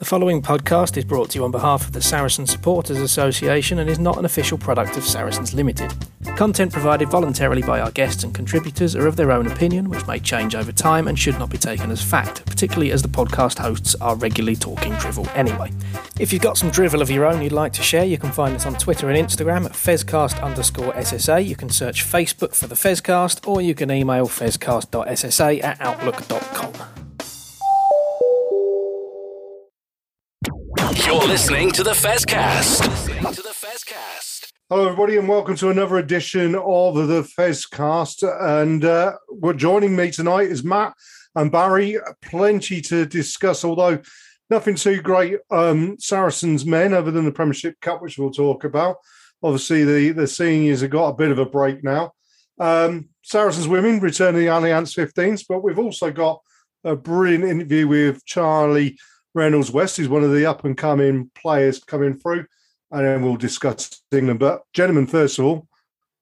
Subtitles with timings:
[0.00, 3.90] The following podcast is brought to you on behalf of the Saracen Supporters Association and
[3.90, 5.92] is not an official product of Saracens Limited.
[6.36, 10.18] Content provided voluntarily by our guests and contributors are of their own opinion, which may
[10.18, 13.94] change over time and should not be taken as fact, particularly as the podcast hosts
[13.96, 15.70] are regularly talking drivel anyway.
[16.18, 18.56] If you've got some drivel of your own you'd like to share, you can find
[18.56, 21.44] us on Twitter and Instagram at fezcast underscore SSA.
[21.44, 26.99] You can search Facebook for the Fezcast, or you can email fezcast.ssa at outlook.com.
[30.96, 32.82] You're listening to the Fezcast.
[34.68, 38.24] Hello, everybody, and welcome to another edition of the Fezcast.
[38.58, 40.94] And uh, what joining me tonight is Matt
[41.36, 41.96] and Barry.
[42.22, 44.00] Plenty to discuss, although
[44.50, 45.38] nothing too great.
[45.52, 48.96] Um, Saracens men, other than the Premiership Cup, which we'll talk about.
[49.44, 52.12] Obviously, the the seniors have got a bit of a break now.
[52.58, 56.40] Um, Saracens women return to the Allianz 15s, but we've also got
[56.82, 58.98] a brilliant interview with Charlie
[59.34, 62.46] Reynolds West, who's one of the up and coming players coming through,
[62.90, 64.40] and then we'll discuss England.
[64.40, 65.68] But, gentlemen, first of all,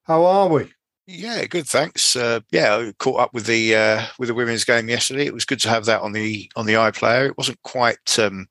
[0.05, 0.71] how are we?
[1.07, 1.67] Yeah, good.
[1.67, 2.17] Thanks.
[2.17, 5.25] Uh, yeah, I caught up with the uh, with the women's game yesterday.
[5.25, 7.29] It was good to have that on the on the iPlayer.
[7.29, 8.47] It wasn't quite um,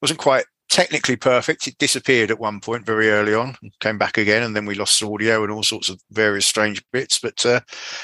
[0.00, 1.66] wasn't quite technically perfect.
[1.66, 5.02] It disappeared at one point very early on, came back again, and then we lost
[5.02, 7.18] audio and all sorts of various strange bits.
[7.18, 7.60] But uh,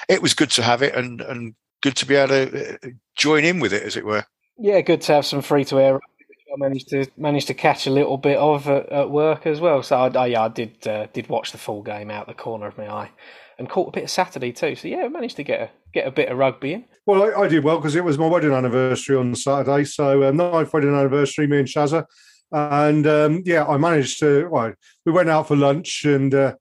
[0.07, 3.43] it was good to have it and and good to be able to uh, join
[3.45, 4.25] in with it, as it were.
[4.59, 5.97] Yeah, good to have some free to air.
[5.97, 9.83] I managed to managed to catch a little bit of at, at work as well.
[9.83, 12.67] So I, I yeah, I did uh, did watch the full game out the corner
[12.67, 13.11] of my eye,
[13.59, 14.75] and caught a bit of Saturday too.
[14.75, 16.85] So yeah, I managed to get a get a bit of rugby in.
[17.07, 19.85] Well, I, I did well because it was my wedding anniversary on Saturday.
[19.85, 22.05] So um, wedding anniversary, me and Shazza,
[22.51, 24.49] and um, yeah, I managed to.
[24.49, 24.73] Well,
[25.07, 26.35] we went out for lunch and.
[26.35, 26.55] Uh,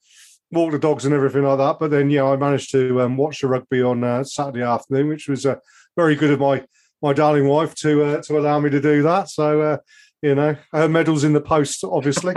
[0.49, 3.41] walked the dogs and everything like that, but then yeah, I managed to um, watch
[3.41, 5.55] the rugby on uh, Saturday afternoon, which was uh,
[5.97, 6.63] very good of my
[7.01, 9.29] my darling wife to uh, to allow me to do that.
[9.29, 9.77] So uh,
[10.21, 12.35] you know, her medals in the post, obviously.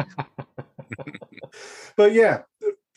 [1.96, 2.42] but yeah,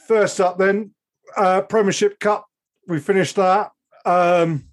[0.08, 0.92] first up then,
[1.38, 2.46] uh, Premiership Cup.
[2.88, 3.72] We finished that.
[4.06, 4.66] Um,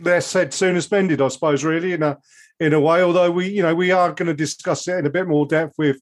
[0.00, 1.62] less said, sooner spended, I suppose.
[1.64, 2.18] Really, in a
[2.58, 3.02] in a way.
[3.02, 5.74] Although we, you know, we are going to discuss it in a bit more depth
[5.78, 6.00] with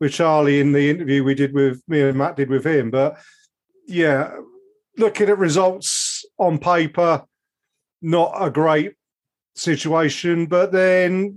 [0.00, 2.90] with Charlie in the interview we did with me and Matt did with him.
[2.90, 3.18] But
[3.86, 4.34] yeah,
[4.96, 7.24] looking at results on paper,
[8.00, 8.94] not a great
[9.54, 10.46] situation.
[10.46, 11.34] But then,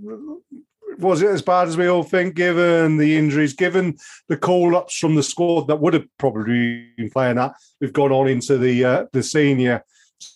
[0.98, 3.96] was it as bad as we all think, given the injuries, given
[4.28, 7.54] the call ups from the squad that would have probably been playing that?
[7.80, 9.84] We've gone on into the uh, the senior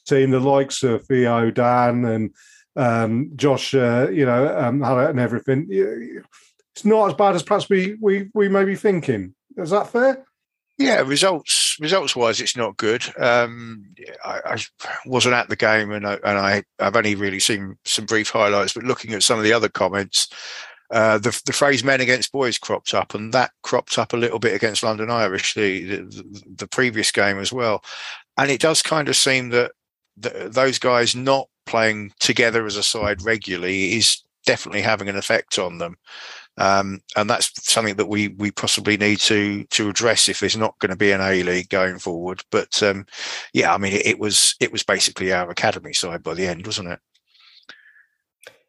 [0.06, 2.34] team, the likes of Theo, Dan, and
[2.76, 5.66] um, Josh, uh, you know, um, and everything.
[5.70, 9.34] It's not as bad as perhaps we we we may be thinking.
[9.56, 10.24] Is that fair?
[10.78, 13.02] Yeah, results results wise, it's not good.
[13.18, 13.86] Um,
[14.24, 14.58] I, I,
[15.06, 18.74] wasn't at the game, and I, and I I've only really seen some brief highlights.
[18.74, 20.28] But looking at some of the other comments,
[20.90, 24.38] uh, the the phrase "men against boys" cropped up, and that cropped up a little
[24.38, 27.82] bit against London Irish, the the, the previous game as well.
[28.36, 29.72] And it does kind of seem that
[30.16, 35.78] those guys not playing together as a side regularly is definitely having an effect on
[35.78, 35.96] them.
[36.58, 40.78] Um, and that's something that we we possibly need to to address if there's not
[40.78, 42.42] going to be an A League going forward.
[42.50, 43.06] But um,
[43.54, 46.66] yeah, I mean, it, it, was it was basically our academy side by the end,
[46.66, 46.98] wasn't it?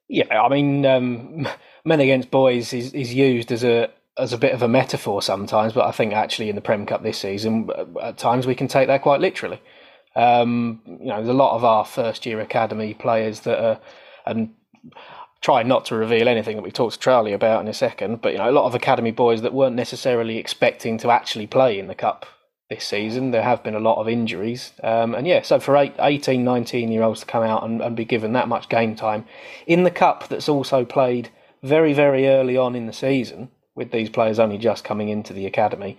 [0.08, 1.47] Yeah, I mean, um,
[1.86, 5.74] men against boys is, is used as a as a bit of a metaphor sometimes,
[5.74, 7.70] but I think actually in the Prem Cup this season,
[8.02, 9.62] at times we can take that quite literally.
[10.16, 13.80] Um, you know, there's a lot of our first year academy players that are,
[14.25, 14.53] and
[15.41, 18.31] try not to reveal anything that we talked to Charlie about in a second, but
[18.31, 21.88] you know, a lot of academy boys that weren't necessarily expecting to actually play in
[21.88, 22.28] the cup
[22.69, 23.31] this season.
[23.31, 26.91] There have been a lot of injuries, um, and yeah, so for eight, 18, 19
[26.91, 29.25] year olds to come out and, and be given that much game time
[29.66, 31.29] in the cup that's also played
[31.63, 35.46] very, very early on in the season, with these players only just coming into the
[35.46, 35.97] academy.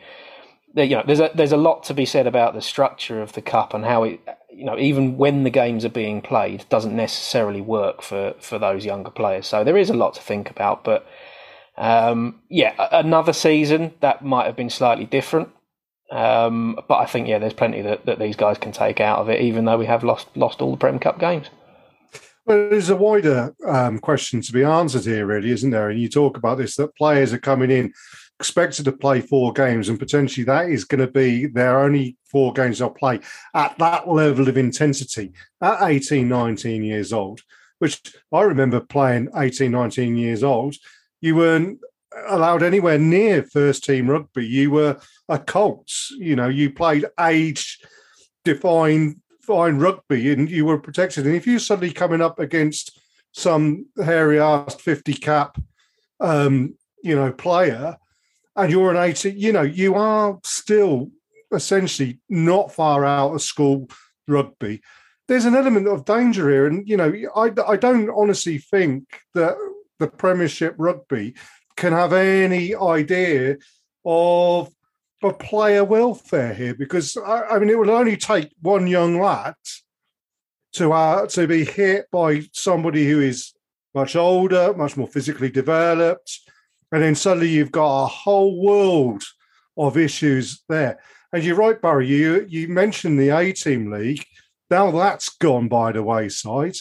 [0.74, 3.42] You know, there's a there's a lot to be said about the structure of the
[3.42, 4.20] cup and how it
[4.52, 8.84] you know, even when the games are being played, doesn't necessarily work for for those
[8.84, 9.46] younger players.
[9.46, 10.84] So there is a lot to think about.
[10.84, 11.06] But
[11.76, 15.48] um, yeah, another season that might have been slightly different.
[16.10, 19.30] Um, but I think yeah, there's plenty that, that these guys can take out of
[19.30, 21.48] it, even though we have lost lost all the Prem Cup games.
[22.44, 25.90] Well, there's a wider um, question to be answered here, really, isn't there?
[25.90, 27.92] And you talk about this that players are coming in
[28.42, 32.52] expected to play four games, and potentially that is going to be their only four
[32.52, 33.20] games they'll play
[33.54, 35.30] at that level of intensity
[35.60, 37.40] at 18, 19 years old,
[37.78, 38.00] which
[38.32, 40.74] I remember playing 18, 19 years old.
[41.20, 41.78] You weren't
[42.26, 44.44] allowed anywhere near first team rugby.
[44.44, 44.98] You were
[45.28, 46.10] a Colts.
[46.18, 47.78] You know, you played age
[48.44, 51.26] defined fine rugby and you were protected.
[51.26, 52.98] And if you're suddenly coming up against
[53.30, 55.60] some hairy asked 50 cap,
[56.18, 56.74] um,
[57.04, 57.98] you know, player,
[58.56, 61.10] and you're an 18, you know, you are still
[61.52, 63.88] essentially not far out of school
[64.28, 64.80] rugby.
[65.28, 66.66] There's an element of danger here.
[66.66, 69.04] And, you know, I, I don't honestly think
[69.34, 69.54] that
[69.98, 71.34] the Premiership rugby
[71.76, 73.56] can have any idea
[74.04, 74.72] of
[75.22, 79.54] of player welfare here because I, I mean it would only take one young lad
[80.74, 83.52] to uh, to be hit by somebody who is
[83.94, 86.40] much older, much more physically developed,
[86.92, 89.24] and then suddenly you've got a whole world
[89.76, 91.00] of issues there.
[91.32, 92.06] And you're right, Barry.
[92.06, 94.24] You you mentioned the A team league.
[94.70, 96.76] Now that's gone by the wayside.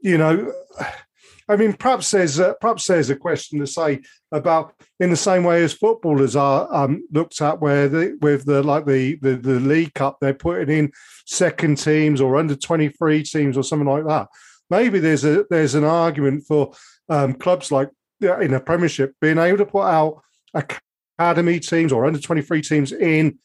[0.00, 0.52] You know,
[1.50, 4.00] I mean, perhaps there's a, perhaps there's a question to say
[4.30, 8.62] about in the same way as footballers are um, looked at, where the, with the
[8.62, 10.92] like the, the the League Cup, they're putting in
[11.24, 14.28] second teams or under twenty three teams or something like that.
[14.68, 16.74] Maybe there's a there's an argument for
[17.08, 17.88] um, clubs like
[18.20, 20.22] in a Premiership being able to put out
[20.54, 23.38] academy teams or under twenty three teams in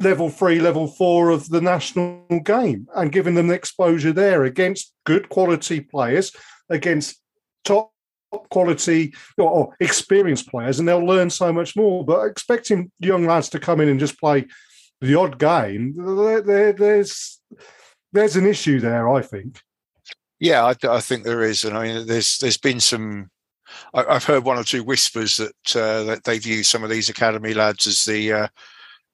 [0.00, 4.94] level three, level four of the national game and giving them the exposure there against
[5.04, 6.32] good quality players
[6.70, 7.20] against
[7.64, 7.92] top
[8.50, 12.04] quality or, experienced players, and they'll learn so much more.
[12.04, 14.46] But expecting young lads to come in and just play
[15.00, 17.40] the odd game, there, there, there's
[18.12, 19.08] there's an issue there.
[19.08, 19.60] I think.
[20.38, 23.30] Yeah, I, I, think there is, and I mean, there's there's been some.
[23.94, 27.08] I, have heard one or two whispers that uh, that they view some of these
[27.08, 28.48] academy lads as the uh,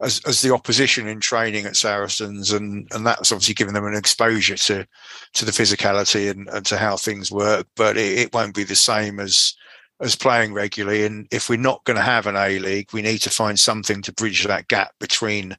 [0.00, 3.94] as, as the opposition in training at Saracens, and and that's obviously given them an
[3.94, 4.86] exposure to
[5.34, 7.66] to the physicality and, and to how things work.
[7.76, 9.54] But it, it won't be the same as
[10.00, 11.04] as playing regularly.
[11.04, 14.02] And if we're not going to have an A League, we need to find something
[14.02, 15.56] to bridge that gap between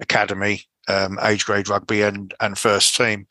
[0.00, 3.26] academy, um, age grade rugby, and and first team.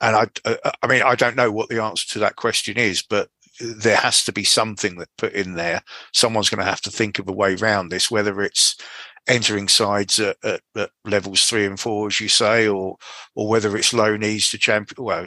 [0.00, 3.30] And I, I mean, I don't know what the answer to that question is, but
[3.60, 5.82] there has to be something that put in there.
[6.12, 8.76] Someone's going to have to think of a way around this, whether it's
[9.26, 12.96] entering sides at, at, at, levels three and four, as you say, or
[13.34, 15.26] or whether it's low knees to champion, well,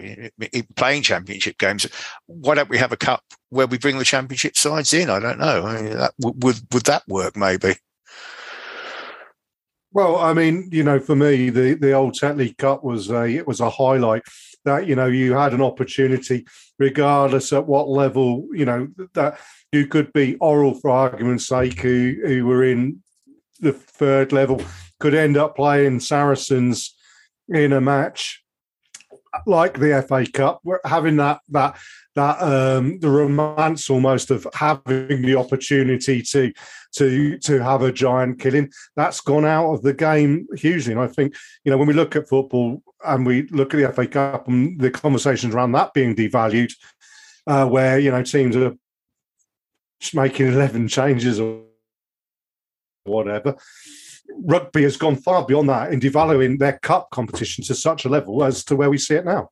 [0.76, 1.88] playing championship games.
[2.28, 5.10] Why don't we have a cup where we bring the championship sides in?
[5.10, 5.66] I don't know.
[5.66, 7.36] I mean, that, would would that work?
[7.36, 7.76] Maybe.
[9.94, 13.48] Well, I mean, you know, for me, the the old Tetley Cup was a it
[13.48, 14.24] was a highlight
[14.68, 16.46] that you know you had an opportunity,
[16.78, 19.40] regardless at what level, you know that
[19.72, 23.02] you could be Orrell for argument's sake, who who were in
[23.60, 24.62] the third level
[25.00, 26.96] could end up playing Saracens
[27.50, 28.44] in a match
[29.46, 31.78] like the FA Cup, having that that
[32.18, 36.52] that um, the romance almost of having the opportunity to
[36.94, 40.94] to to have a giant killing that's gone out of the game hugely.
[40.94, 43.94] And I think you know when we look at football and we look at the
[43.94, 46.74] FA Cup and the conversations around that being devalued,
[47.46, 48.76] uh, where you know teams are
[50.14, 51.62] making eleven changes or
[53.04, 53.56] whatever.
[54.40, 58.44] Rugby has gone far beyond that in devaluing their cup competition to such a level
[58.44, 59.50] as to where we see it now.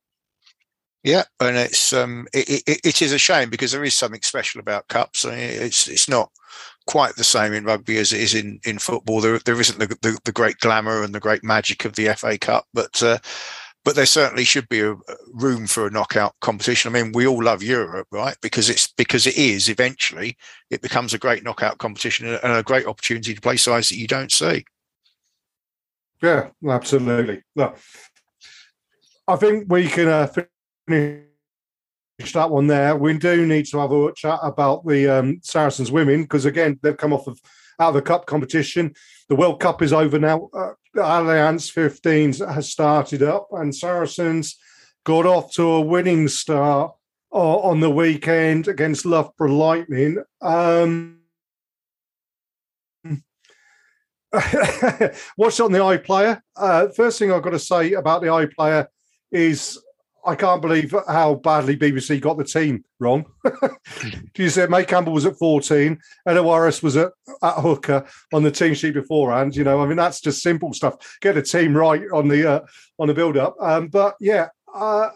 [1.06, 4.60] Yeah, and it's um, it, it, it is a shame because there is something special
[4.60, 5.24] about cups.
[5.24, 6.32] I mean, it's it's not
[6.88, 9.20] quite the same in rugby as it is in, in football.
[9.20, 12.36] There there isn't the, the, the great glamour and the great magic of the FA
[12.36, 13.18] Cup, but uh,
[13.84, 14.96] but there certainly should be a
[15.32, 16.90] room for a knockout competition.
[16.92, 18.36] I mean, we all love Europe, right?
[18.42, 20.36] Because it's because it is eventually
[20.70, 24.08] it becomes a great knockout competition and a great opportunity to play sides that you
[24.08, 24.64] don't see.
[26.20, 27.44] Yeah, absolutely.
[27.54, 27.76] Well,
[29.28, 30.26] I think we can uh,
[30.88, 32.96] that one there.
[32.96, 36.96] We do need to have a chat about the um, Saracens women because again they've
[36.96, 37.40] come off of
[37.78, 38.94] out of the cup competition.
[39.28, 40.48] The World Cup is over now.
[40.54, 44.56] Uh, Allianz 15 has started up, and Saracens
[45.04, 46.92] got off to a winning start
[47.32, 50.22] uh, on the weekend against Loughborough Lightning.
[50.40, 51.18] Um,
[55.36, 56.40] watched on the iPlayer.
[56.56, 58.86] Uh, first thing I've got to say about the iPlayer
[59.30, 59.78] is
[60.26, 63.24] I can't believe how badly BBC got the team wrong.
[64.34, 68.42] Do you said May Campbell was at 14, Ella Wyrwas was at, at hooker on
[68.42, 69.54] the team sheet beforehand.
[69.54, 71.18] You know, I mean, that's just simple stuff.
[71.20, 72.60] Get the team right on the uh,
[72.98, 73.56] on the build up.
[73.60, 75.10] Um, but yeah, uh,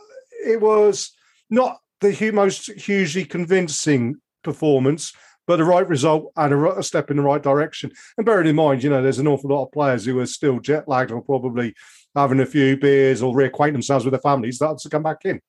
[0.46, 1.12] it was
[1.50, 5.12] not the most hugely convincing performance,
[5.46, 7.90] but the right result and a, a step in the right direction.
[8.16, 10.60] And bearing in mind, you know, there's an awful lot of players who are still
[10.60, 11.74] jet lagged or probably
[12.14, 15.40] having a few beers or reacquaint themselves with their families, that's to come back in.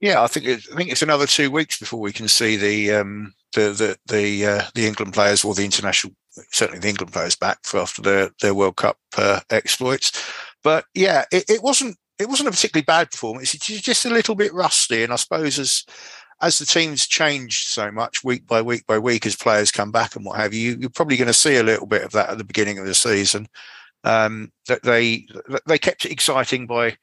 [0.00, 3.34] Yeah, I think I think it's another two weeks before we can see the um,
[3.54, 6.14] the the the, uh, the England players or the international
[6.50, 10.12] certainly the England players back for after their their World Cup uh, exploits.
[10.64, 13.54] But yeah, it, it wasn't it wasn't a particularly bad performance.
[13.54, 15.84] It's just a little bit rusty, and I suppose as
[16.40, 20.16] as the teams changed so much week by week by week as players come back
[20.16, 22.38] and what have you, you're probably going to see a little bit of that at
[22.38, 23.46] the beginning of the season.
[24.04, 25.26] Um, that they
[25.66, 26.96] they kept it exciting by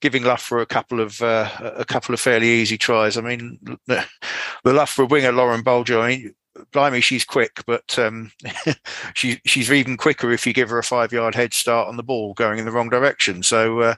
[0.00, 3.16] giving Loughborough a couple of uh, a couple of fairly easy tries.
[3.16, 4.06] I mean, the,
[4.64, 6.02] the Loughborough winger Lauren Bolger.
[6.02, 6.34] I mean,
[6.72, 8.32] blimey, she's quick, but um,
[9.14, 12.02] she, she's even quicker if you give her a five yard head start on the
[12.02, 13.42] ball going in the wrong direction.
[13.42, 13.94] So, uh,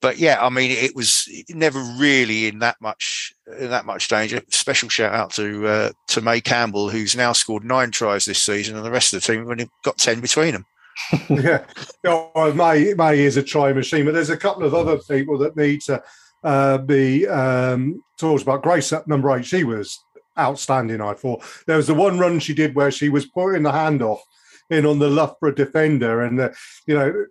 [0.00, 4.40] but yeah, I mean, it was never really in that much in that much danger.
[4.50, 8.76] Special shout out to uh, to May Campbell, who's now scored nine tries this season,
[8.76, 10.64] and the rest of the team have only got ten between them.
[11.30, 11.64] yeah,
[12.04, 15.56] oh, May May is a try machine, but there's a couple of other people that
[15.56, 16.02] need to
[16.44, 18.62] uh, be um, talked about.
[18.62, 20.04] Grace at number eight, she was
[20.38, 21.00] outstanding.
[21.00, 24.20] I thought there was the one run she did where she was putting the handoff
[24.70, 26.50] in on the Loughborough defender, and uh,
[26.86, 27.26] you know,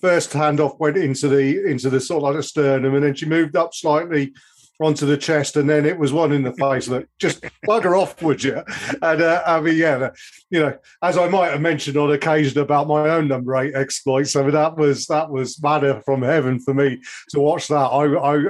[0.00, 3.26] first handoff went into the into the sort of like a sternum, and then she
[3.26, 4.32] moved up slightly
[4.82, 6.88] onto the chest, and then it was one in the face.
[6.88, 8.62] Look, just bugger off, would you?
[9.02, 10.10] And uh, I mean, yeah,
[10.50, 14.36] you know, as I might have mentioned on occasion about my own number eight exploits,
[14.36, 17.76] I mean, that was that was manna from heaven for me to watch that.
[17.76, 18.44] I, I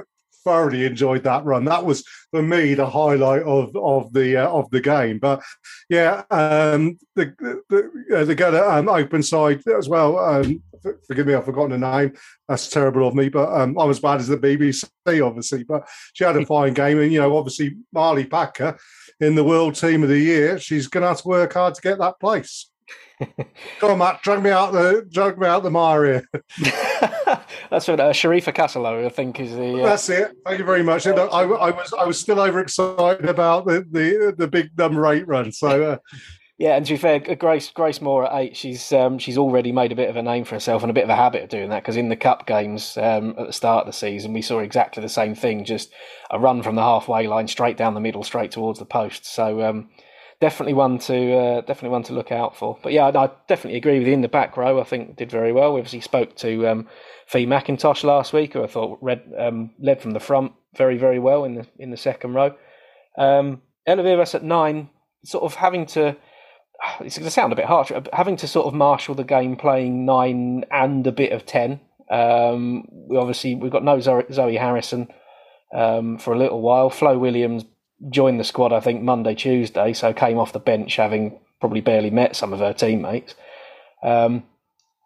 [0.45, 1.65] thoroughly enjoyed that run.
[1.65, 5.19] That was for me the highlight of of the uh, of the game.
[5.19, 5.43] But
[5.89, 7.35] yeah, um, the
[7.69, 10.19] the, uh, the guy um, open side as well.
[10.19, 10.63] Um,
[11.07, 12.13] forgive me, I've forgotten the name.
[12.49, 13.29] That's terrible of me.
[13.29, 14.85] But um, I'm as bad as the BBC,
[15.25, 15.65] obviously.
[15.65, 18.79] But she had a fine game, and you know, obviously Marley Packer
[19.21, 20.59] in the World Team of the Year.
[20.59, 22.72] She's going to have to work hard to get that place.
[23.81, 26.29] Come on, Matt, drag me out the drag me out the mire here.
[27.71, 29.83] That's what uh, Sharifa Kasolo, I think, is the.
[29.83, 29.87] Uh...
[29.87, 30.33] That's it.
[30.47, 31.07] Thank you very much.
[31.07, 35.53] I, I, was I was still overexcited about the the, the big number eight run.
[35.53, 35.83] So.
[35.93, 35.97] Uh...
[36.59, 39.91] Yeah, and to be fair, Grace Grace Moore at eight, she's um, she's already made
[39.91, 41.71] a bit of a name for herself and a bit of a habit of doing
[41.71, 41.83] that.
[41.83, 45.03] Because in the cup games um, at the start of the season, we saw exactly
[45.03, 45.93] the same thing, just
[46.31, 49.27] a run from the halfway line straight down the middle, straight towards the post.
[49.27, 49.89] So um,
[50.43, 52.77] definitely one to uh, definitely one to look out for.
[52.83, 54.13] But yeah, I, I, definitely agree with you.
[54.13, 55.73] In the back row, I think did very well.
[55.73, 56.89] We obviously spoke to um,
[57.29, 61.21] Fee McIntosh last week, who I thought read, um, led from the front very very
[61.21, 62.57] well in the in the second row.
[63.17, 64.91] Um, at nine,
[65.25, 66.17] sort of having to.
[67.01, 70.05] It's going to sound a bit harsh, having to sort of marshal the game, playing
[70.05, 71.79] nine and a bit of ten.
[72.11, 75.07] Um, we obviously we've got no Zoe Harrison
[75.73, 76.91] um, for a little while.
[76.91, 77.65] Flo Williams
[78.11, 82.11] joined the squad, I think, Monday, Tuesday, so came off the bench having probably barely
[82.11, 83.35] met some of her teammates.
[84.03, 84.45] Um,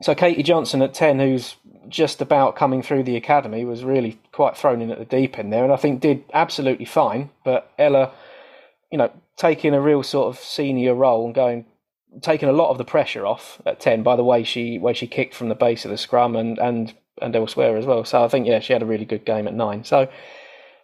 [0.02, 1.56] so Katie Johnson at 10, who's
[1.88, 5.52] just about coming through the academy, was really quite thrown in at the deep end
[5.52, 7.30] there, and I think did absolutely fine.
[7.44, 8.12] But Ella,
[8.90, 11.66] you know, taking a real sort of senior role and going,
[12.20, 15.06] taking a lot of the pressure off at 10 by the way she way she
[15.06, 18.04] kicked from the base of the scrum and and and elsewhere as well.
[18.04, 19.84] So I think yeah, she had a really good game at nine.
[19.84, 20.08] So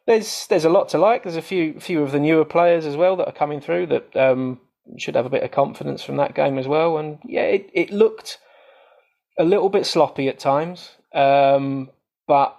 [0.06, 1.22] there's there's a lot to like.
[1.22, 4.16] There's a few few of the newer players as well that are coming through that
[4.16, 4.60] um,
[4.98, 6.98] should have a bit of confidence from that game as well.
[6.98, 8.38] And yeah, it, it looked
[9.38, 11.90] a little bit sloppy at times, um,
[12.26, 12.58] but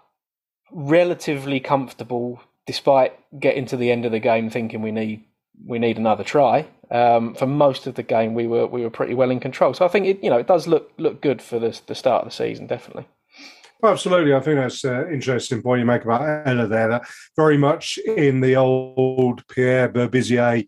[0.71, 5.23] relatively comfortable despite getting to the end of the game thinking we need
[5.65, 6.67] we need another try.
[6.89, 9.73] Um, for most of the game, we were we were pretty well in control.
[9.73, 12.23] So I think it you know it does look look good for the the start
[12.23, 13.07] of the season, definitely.
[13.83, 14.33] Well, absolutely.
[14.33, 16.87] I think that's an interesting point you make about Ella there.
[16.87, 17.01] That
[17.35, 20.65] very much in the old Pierre Berbizier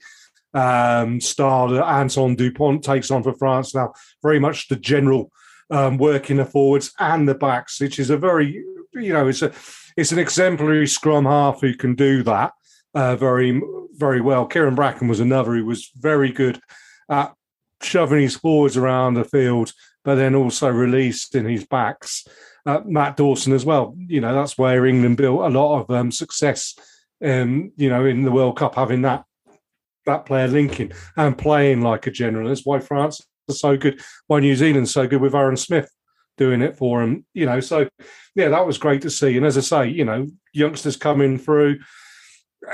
[0.54, 3.94] um, style that Antoine Dupont takes on for France now.
[4.22, 5.32] Very much the general
[5.70, 8.62] um, work in the forwards and the backs, which is a very,
[8.94, 9.54] you know, it's a
[9.96, 12.52] it's an exemplary scrum half who can do that
[12.96, 13.62] uh, very
[13.94, 14.46] very well.
[14.46, 16.60] Kyran Bracken was another who was very good
[17.10, 17.34] at
[17.82, 19.72] shoving his forwards around the field,
[20.04, 22.26] but then also released in his backs
[22.66, 23.96] uh, Matt Dawson as well.
[23.98, 26.76] You know, that's where England built a lot of um, success.
[27.24, 29.24] Um, you know, in the World Cup, having that
[30.06, 32.48] that player linking and playing like a general.
[32.48, 34.02] That's why France are so good.
[34.28, 35.90] Why New Zealand's so good with Aaron Smith
[36.38, 37.26] doing it for them.
[37.34, 37.88] You know, so
[38.36, 39.38] yeah, that was great to see.
[39.38, 41.80] And as I say, you know, youngsters coming through.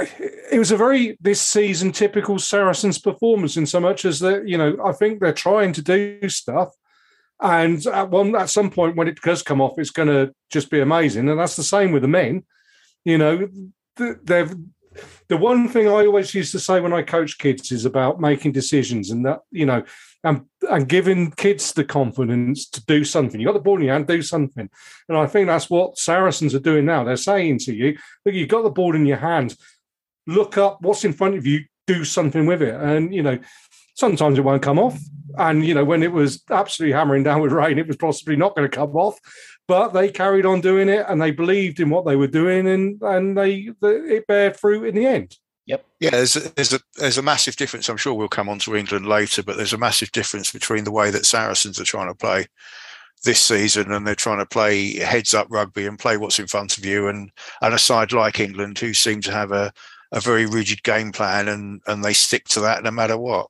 [0.09, 4.57] It was a very this season typical Saracens performance in so much as that you
[4.57, 6.69] know I think they're trying to do stuff
[7.41, 10.69] and at one at some point when it does come off, it's going to just
[10.69, 11.27] be amazing.
[11.29, 12.43] And that's the same with the men.
[13.03, 13.49] You know,
[13.97, 14.53] they've
[15.29, 18.51] the one thing I always used to say when I coach kids is about making
[18.51, 19.83] decisions and that, you know,
[20.23, 23.39] and, and giving kids the confidence to do something.
[23.39, 24.69] You got the ball in your hand, do something.
[25.07, 27.03] And I think that's what Saracens are doing now.
[27.03, 29.55] They're saying to you, look, you've got the ball in your hand,
[30.27, 32.75] look up what's in front of you, do something with it.
[32.75, 33.39] And, you know,
[33.95, 34.99] sometimes it won't come off.
[35.37, 38.55] And, you know, when it was absolutely hammering down with rain, it was possibly not
[38.55, 39.17] going to come off.
[39.67, 43.01] but they carried on doing it and they believed in what they were doing and
[43.01, 45.37] and they, it bared fruit in the end.
[45.65, 45.85] Yep.
[46.01, 47.87] Yeah, there's a, there's a there's a massive difference.
[47.87, 50.91] I'm sure we'll come on to England later, but there's a massive difference between the
[50.91, 52.47] way that Saracens are trying to play
[53.23, 56.77] this season and they're trying to play heads up rugby and play what's in front
[56.77, 57.31] of you and
[57.61, 59.71] and a side like England who seem to have a,
[60.11, 63.47] a very rigid game plan and and they stick to that no matter what.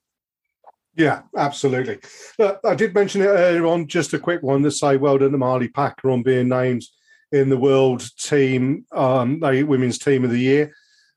[0.96, 2.00] Yeah, absolutely.
[2.38, 5.32] Look, I did mention it earlier on, just a quick one to say well done
[5.32, 6.84] to Marley Packer on being named
[7.32, 10.74] in the world team, um, the women's team of the year.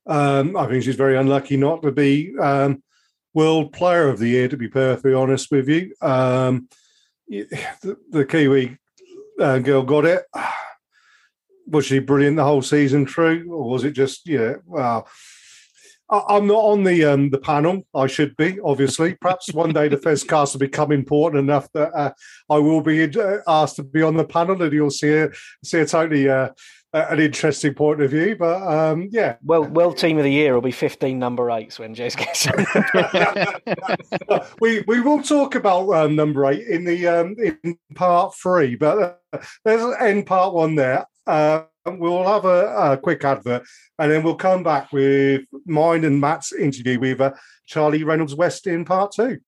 [0.06, 2.82] Um, I think she's very unlucky not to be um,
[3.32, 5.92] world player of the year, to be perfectly honest with you.
[6.00, 6.68] Um,
[7.28, 8.78] the, the Kiwi
[9.40, 10.24] uh, girl got it.
[11.66, 14.56] Was she brilliant the whole season through, or was it just yeah?
[14.66, 15.08] Well,
[16.10, 17.86] I, am not on the um, the panel.
[17.94, 19.14] I should be, obviously.
[19.14, 22.12] Perhaps one day the Fezcast will become important enough that uh,
[22.50, 25.30] I will be uh, asked to be on the panel, and you'll see a
[25.64, 26.50] see a totally uh,
[26.94, 28.36] an interesting point of view.
[28.36, 31.94] But um, yeah, well, world team of the year will be 15 number eights when
[31.94, 32.46] Jez gets.
[34.60, 39.18] we we will talk about um, number eight in the um, in part three, but
[39.32, 41.06] uh, there's an end part one there.
[41.26, 43.62] Uh, we'll have a, a, quick advert
[43.98, 47.32] and then we'll come back with mine and Matt's interview with uh,
[47.66, 49.38] Charlie Reynolds West in part two.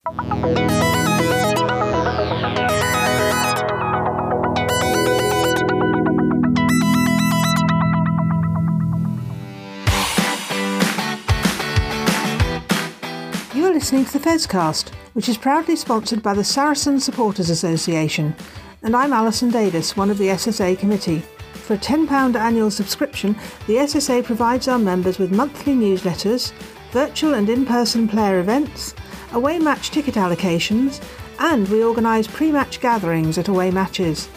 [13.54, 18.35] You're listening to the Fezcast, which is proudly sponsored by the Saracen Supporters Association,
[18.83, 21.23] and I'm Alison Davis, one of the SSA committee.
[21.67, 23.35] For a £10 annual subscription,
[23.67, 26.53] the SSA provides our members with monthly newsletters,
[26.93, 28.95] virtual and in person player events,
[29.33, 31.05] away match ticket allocations,
[31.41, 34.29] and we organise pre match gatherings at away matches.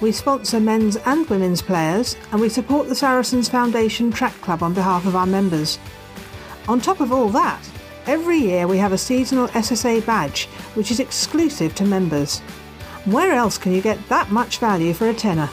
[0.00, 4.72] We sponsor men's and women's players, and we support the Saracens Foundation Track Club on
[4.72, 5.76] behalf of our members.
[6.68, 7.68] On top of all that,
[8.06, 12.38] every year we have a seasonal SSA badge which is exclusive to members.
[13.06, 15.50] Where else can you get that much value for a tenner?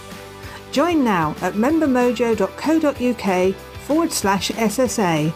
[0.71, 5.33] Join now at membermojo.co.uk forward slash SSA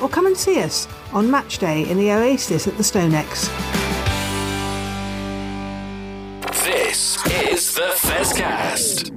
[0.00, 3.48] or come and see us on match day in the Oasis at the StoneX.
[6.64, 9.10] This is the Fezcast.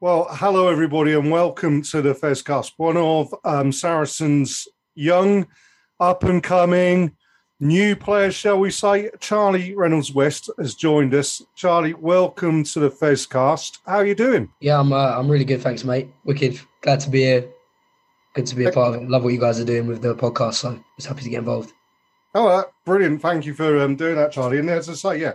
[0.00, 5.46] Well, hello everybody, and welcome to the Fezcast, one of um, Saracen's young,
[5.98, 7.16] up and coming,
[7.60, 9.10] new players, shall we say.
[9.20, 11.42] Charlie Reynolds West has joined us.
[11.54, 13.78] Charlie, welcome to the Fezcast.
[13.86, 14.50] How are you doing?
[14.60, 14.92] Yeah, I'm.
[14.92, 16.08] Uh, I'm really good, thanks, mate.
[16.24, 16.60] Wicked.
[16.82, 17.48] Glad to be here.
[18.34, 19.08] Good to be a part of it.
[19.08, 20.54] Love what you guys are doing with the podcast.
[20.54, 21.72] So I was happy to get involved.
[22.34, 23.22] Oh, uh, brilliant!
[23.22, 24.58] Thank you for um, doing that, Charlie.
[24.58, 25.34] And as I say, yeah,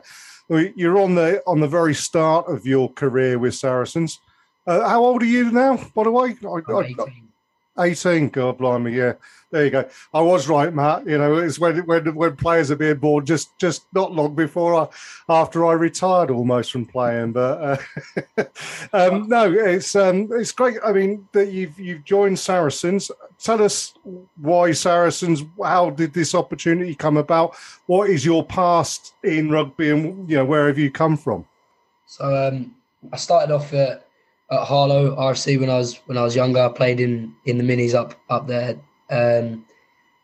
[0.76, 4.20] you're on the on the very start of your career with Saracens.
[4.68, 6.38] Uh, how old are you now, by the way?
[6.46, 7.28] I, I, 18.
[7.80, 9.14] 18, God blimey, yeah.
[9.52, 9.90] There you go.
[10.14, 11.06] I was right, Matt.
[11.06, 14.74] You know, it's when when when players are being born just just not long before
[14.76, 14.88] I
[15.28, 17.34] after I retired almost from playing.
[17.34, 17.82] But
[18.38, 18.44] uh,
[18.94, 20.78] um, no, it's um, it's great.
[20.86, 23.12] I mean, that you've you've joined Saracens.
[23.44, 23.94] Tell us
[24.38, 25.44] why Saracens.
[25.62, 27.56] How did this opportunity come about?
[27.88, 31.46] What is your past in rugby, and you know where have you come from?
[32.08, 32.74] So um,
[33.12, 34.08] I started off at
[34.50, 36.62] at Harlow RC when I was when I was younger.
[36.62, 38.78] I played in in the minis up up there,
[39.12, 39.66] um,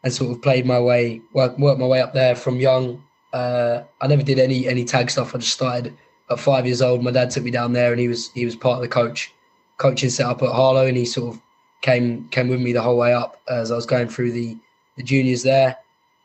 [0.03, 3.03] and sort of played my way worked worked my way up there from young.
[3.33, 5.35] Uh, I never did any any tag stuff.
[5.35, 5.93] I just started
[6.29, 7.03] at five years old.
[7.03, 9.33] My dad took me down there, and he was he was part of the coach
[9.77, 11.41] coaching setup at Harlow, and he sort of
[11.81, 14.57] came came with me the whole way up as I was going through the
[14.95, 15.77] the juniors there.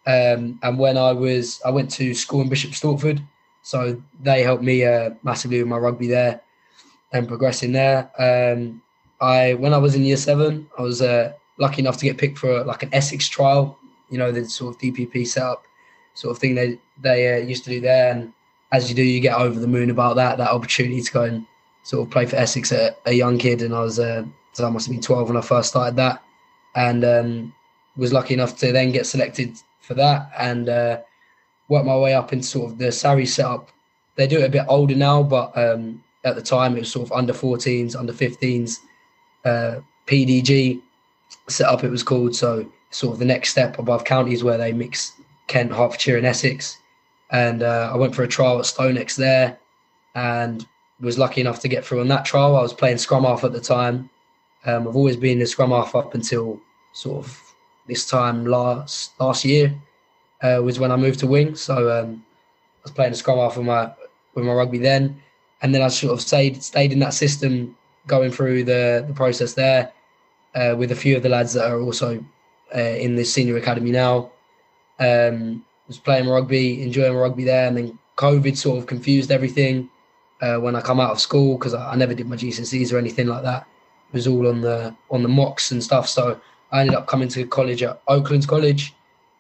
[0.07, 3.23] Um, and when I was I went to school in Bishop Stortford,
[3.63, 6.41] so they helped me uh, massively with my rugby there
[7.13, 8.11] and progressing there.
[8.19, 8.83] Um,
[9.21, 12.39] I when I was in year seven, I was uh, lucky enough to get picked
[12.39, 13.79] for like an Essex trial.
[14.11, 15.65] You know, the sort of DPP setup
[16.15, 18.13] sort of thing they they uh, used to do there.
[18.13, 18.33] And
[18.73, 21.47] as you do, you get over the moon about that that opportunity to go and
[21.85, 23.63] sort of play for Essex at a young kid.
[23.63, 26.23] And I was uh, so I must have been twelve when I first started that,
[26.75, 27.55] and um,
[27.97, 31.01] was lucky enough to then get selected for that and uh,
[31.69, 33.69] work my way up into sort of the Sarries setup.
[34.17, 37.09] They do it a bit older now, but um, at the time it was sort
[37.09, 38.77] of under 14s, under 15s,
[39.45, 40.81] uh, PDG
[41.49, 42.35] setup it was called.
[42.35, 45.13] So sort of the next step above counties where they mix
[45.47, 46.79] Kent, Hertfordshire, and Essex.
[47.31, 49.59] And uh, I went for a trial at StoneX there,
[50.15, 50.67] and
[51.01, 52.57] was lucky enough to get through on that trial.
[52.57, 54.11] I was playing scrum half at the time.
[54.65, 56.61] Um, I've always been a scrum half up until
[56.93, 57.41] sort of
[57.89, 59.75] this time last last year
[60.43, 61.57] uh, was when I moved to wing.
[61.57, 62.25] So um,
[62.79, 63.91] I was playing a scrum half with my
[64.35, 65.21] with my rugby then
[65.63, 67.77] and then I sort of stayed stayed in that system,
[68.07, 69.93] going through the the process there
[70.55, 72.25] uh, with a few of the lads that are also
[72.75, 74.31] uh, in the senior academy now.
[74.99, 79.91] Um, was playing rugby, enjoying rugby there, and then COVID sort of confused everything
[80.41, 82.99] uh, when I come out of school because I, I, never did my GCSEs or
[82.99, 83.67] anything like that.
[84.13, 86.09] It was all on the on the mocks and stuff.
[86.09, 88.95] So I ended up coming to college at Oaklands College.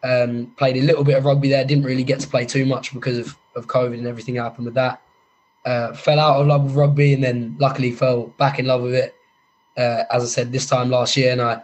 [0.04, 1.64] Um, played a little bit of rugby there.
[1.64, 4.74] Didn't really get to play too much because of, of COVID and everything happened with
[4.74, 5.00] that.
[5.64, 8.94] Uh, fell out of love with rugby and then luckily fell back in love with
[8.94, 9.14] it.
[9.76, 11.62] Uh, as I said, this time last year, and I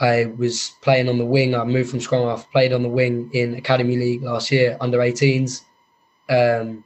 [0.00, 1.54] I was playing on the wing.
[1.54, 4.98] I moved from scrum half, played on the wing in Academy League last year, under
[4.98, 5.62] 18s.
[6.28, 6.84] Um,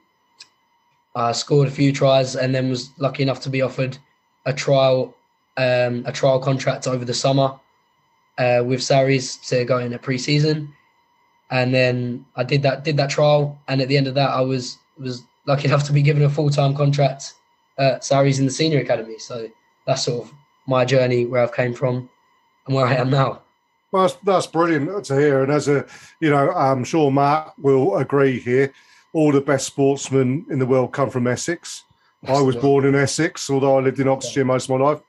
[1.14, 3.98] I scored a few tries and then was lucky enough to be offered
[4.46, 5.14] a trial
[5.58, 7.58] um, a trial contract over the summer
[8.38, 10.72] uh, with Sarries to go in a pre-season.
[11.50, 14.40] And then I did that did that trial, and at the end of that, I
[14.40, 17.34] was was lucky enough to be given a full time contract
[17.78, 19.18] at Sarries in the senior academy.
[19.18, 19.48] So
[19.86, 20.34] that's sort of
[20.66, 22.08] my journey where I've came from
[22.66, 23.42] and where I am now.
[23.90, 25.42] Well, that's, that's brilliant to hear.
[25.42, 25.86] And as a,
[26.20, 28.72] you know, I'm sure Matt will agree here.
[29.12, 31.84] All the best sportsmen in the world come from Essex.
[32.26, 35.00] I was born in Essex, although I lived in Oxfordshire most of my life.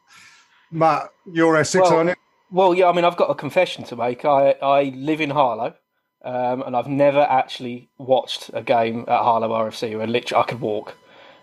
[0.72, 2.16] Matt, you're Essex, well, aren't you?
[2.52, 2.90] Well, yeah.
[2.90, 4.26] I mean, I've got a confession to make.
[4.26, 5.76] I I live in Harlow,
[6.24, 10.60] um, and I've never actually watched a game at Harlow RFC where literally I could
[10.60, 10.96] walk.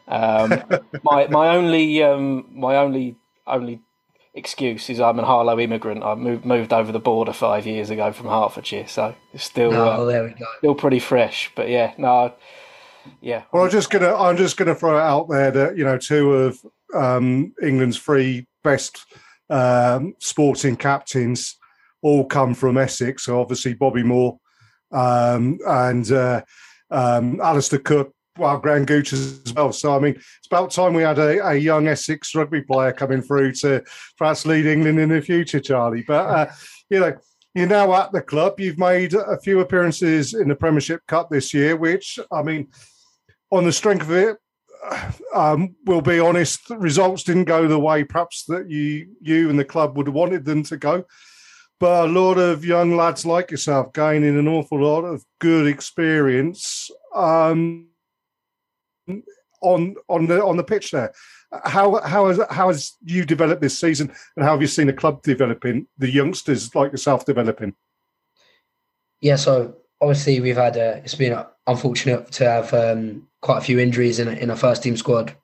[0.08, 0.62] Um,
[1.04, 3.80] my my only um, my only only
[4.34, 6.02] excuse is I'm a Harlow immigrant.
[6.02, 9.88] I moved moved over the border five years ago from Hertfordshire, so it's still oh,
[9.88, 10.46] uh, there we go.
[10.58, 11.50] still pretty fresh.
[11.54, 12.32] But yeah, no,
[13.20, 13.44] yeah.
[13.52, 16.32] Well, I'm just gonna I'm just gonna throw it out there that you know two
[16.32, 16.60] of
[16.94, 19.04] um, England's three best
[19.48, 21.56] um, sporting captains
[22.02, 23.24] all come from Essex.
[23.24, 24.38] So obviously Bobby Moore
[24.92, 26.42] um, and uh,
[26.90, 29.72] um, Alastair Cook well, Graham Gooch as well.
[29.72, 33.22] So, I mean, it's about time we had a, a, young Essex rugby player coming
[33.22, 33.82] through to
[34.16, 36.04] perhaps lead England in the future, Charlie.
[36.06, 36.52] But, uh,
[36.88, 37.16] you know,
[37.54, 38.60] you're now at the club.
[38.60, 42.68] You've made a few appearances in the Premiership Cup this year, which, I mean,
[43.50, 44.36] on the strength of it,
[45.34, 49.64] um, we'll be honest, results didn't go the way perhaps that you you and the
[49.64, 51.04] club would have wanted them to go.
[51.78, 56.90] But a lot of young lads like yourself gaining an awful lot of good experience.
[57.14, 57.89] Um,
[59.60, 61.12] on on the on the pitch there.
[61.64, 64.92] How how has how has you developed this season, and how have you seen the
[64.92, 67.74] club developing, the youngsters like yourself developing?
[69.20, 73.78] Yeah, so obviously we've had a, it's been unfortunate to have um, quite a few
[73.78, 75.34] injuries in a, in a first team squad,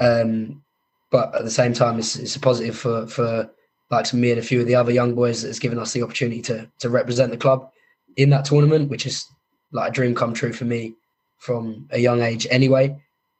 [0.00, 0.62] um,
[1.10, 3.50] but at the same time it's, it's a positive for for
[3.90, 6.42] like me and a few of the other young boys that's given us the opportunity
[6.42, 7.70] to to represent the club
[8.16, 9.24] in that tournament, which is
[9.72, 10.94] like a dream come true for me
[11.38, 12.96] from a young age anyway.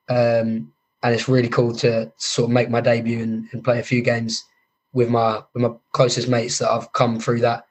[0.09, 3.85] Um, and it's really cool to sort of make my debut and, and, play a
[3.85, 4.45] few games
[4.93, 7.67] with my with my closest mates that I've come through that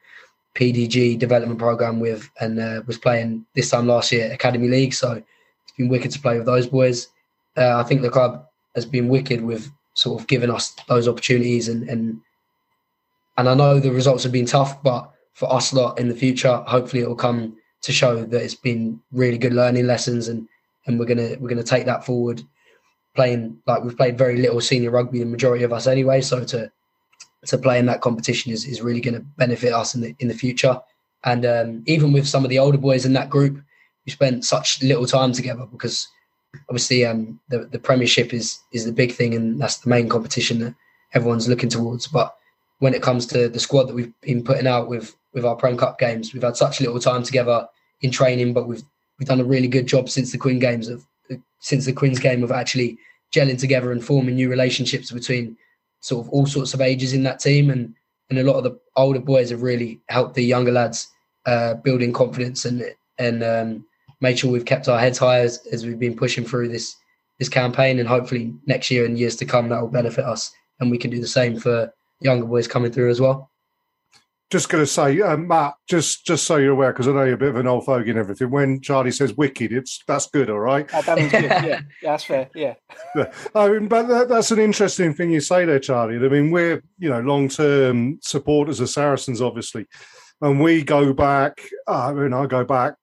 [0.56, 4.94] PDG development program with, and uh, was playing this time last year Academy League.
[4.94, 7.10] So it's been wicked to play with those boys.
[7.58, 11.68] Uh, I think the club has been wicked with sort of giving us those opportunities,
[11.68, 12.22] and and
[13.38, 16.64] and I know the results have been tough, but for us lot in the future,
[16.66, 20.48] hopefully it will come to show that it's been really good learning lessons and
[20.86, 22.42] and we're gonna we're gonna take that forward.
[23.16, 26.72] Playing like we've played very little senior rugby the majority of us anyway so to
[27.46, 30.28] to play in that competition is, is really going to benefit us in the in
[30.28, 30.80] the future.
[31.24, 33.62] And um, even with some of the older boys in that group
[34.08, 36.08] we spent such little time together because
[36.70, 40.60] obviously um, the the premiership is is the big thing and that's the main competition
[40.60, 40.74] that
[41.14, 42.08] everyone's looking towards.
[42.08, 42.36] But
[42.80, 45.78] when it comes to the squad that we've been putting out with with our Prem
[45.78, 46.34] Cup games.
[46.34, 47.68] We've had such little time together
[48.02, 48.84] in training, but we've
[49.18, 51.06] we've done a really good job since the Quins games of
[51.60, 52.98] since the Quins game of actually
[53.34, 55.56] gelling together and forming new relationships between
[56.02, 57.94] sort of all sorts of ages in that team, and
[58.30, 61.08] and a lot of the older boys have really helped the younger lads
[61.46, 62.84] uh, building confidence and
[63.20, 63.86] and um,
[64.20, 66.96] made sure we've kept our heads high as, as we've been pushing through this
[67.38, 70.90] this campaign, and hopefully next year and years to come that will benefit us, and
[70.90, 73.52] we can do the same for younger boys coming through as well
[74.50, 77.36] just going to say, uh, Matt, just just so you're aware, because I know you're
[77.36, 78.50] a bit of an old fogey and everything.
[78.50, 80.90] When Charlie says "wicked," it's that's good, all right.
[80.94, 81.44] Oh, that was good.
[81.44, 82.50] Yeah, that's fair.
[82.56, 82.76] Yeah.
[83.54, 86.16] I mean, but that, that's an interesting thing you say there, Charlie.
[86.16, 89.86] I mean, we're you know long term supporters of Saracens, obviously,
[90.42, 91.62] and we go back.
[91.88, 92.96] Uh, I mean, I go back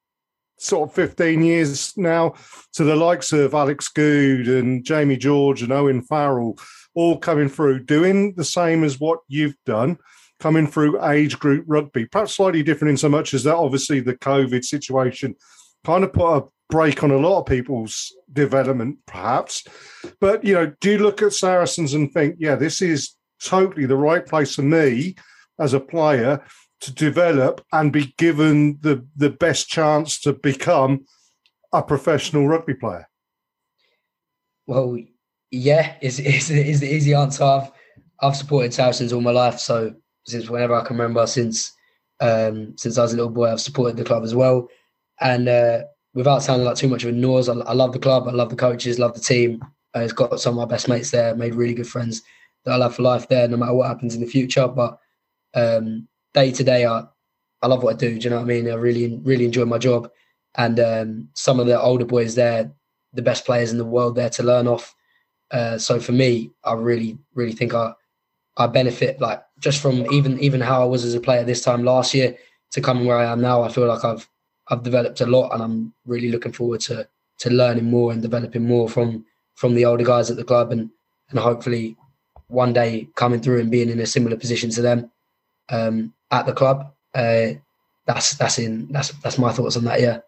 [0.57, 2.33] sort of 15 years now
[2.73, 6.57] to the likes of Alex Goode and Jamie George and Owen Farrell,
[6.95, 9.99] all coming through doing the same as what you've done
[10.41, 12.07] coming through age group rugby.
[12.07, 15.35] Perhaps slightly different in so much as that obviously the COVID situation
[15.85, 19.65] kind of put a break on a lot of people's development, perhaps.
[20.21, 23.97] But you know, do you look at Saracens and think, yeah, this is totally the
[23.97, 25.17] right place for me
[25.59, 26.45] as a player
[26.81, 31.05] to develop and be given the the best chance to become
[31.73, 33.09] a professional rugby player?
[34.67, 34.99] Well,
[35.51, 37.45] yeah, is is is the easy answer.
[37.45, 37.71] I've
[38.21, 39.95] I've supported Saracens all my life, so
[40.27, 41.73] since whenever I can remember, since
[42.21, 44.69] um, since I was a little boy, I've supported the club as well.
[45.21, 45.83] And uh,
[46.15, 48.29] without sounding like too much of a noise, I, I, love the club.
[48.29, 49.63] I love the coaches, love the team.
[49.95, 51.35] Uh, it's got some of my best mates there.
[51.35, 52.23] Made really good friends
[52.65, 54.67] that I love for life there, no matter what happens in the future.
[54.69, 54.99] But
[55.55, 57.05] um, day to day, I
[57.63, 58.19] I love what I do.
[58.19, 58.71] Do you know what I mean?
[58.71, 60.11] I really really enjoy my job,
[60.57, 62.73] and um, some of the older boys there,
[63.13, 64.95] the best players in the world there to learn off.
[65.51, 67.93] Uh, so for me, I really really think I
[68.57, 71.85] I benefit like just from even even how I was as a player this time
[71.85, 72.37] last year
[72.73, 73.63] to coming where I am now.
[73.63, 74.29] I feel like I've
[74.69, 78.69] I've developed a lot, and I'm really looking forward to to learning more and developing
[78.69, 79.25] more from
[79.55, 80.91] from the older guys at the club, and
[81.31, 81.97] and hopefully
[82.49, 85.11] one day coming through and being in a similar position to them
[85.71, 86.93] um, at the club.
[87.15, 87.55] Uh,
[88.07, 90.01] that's that's in that's that's my thoughts on that.
[90.01, 90.21] Yeah.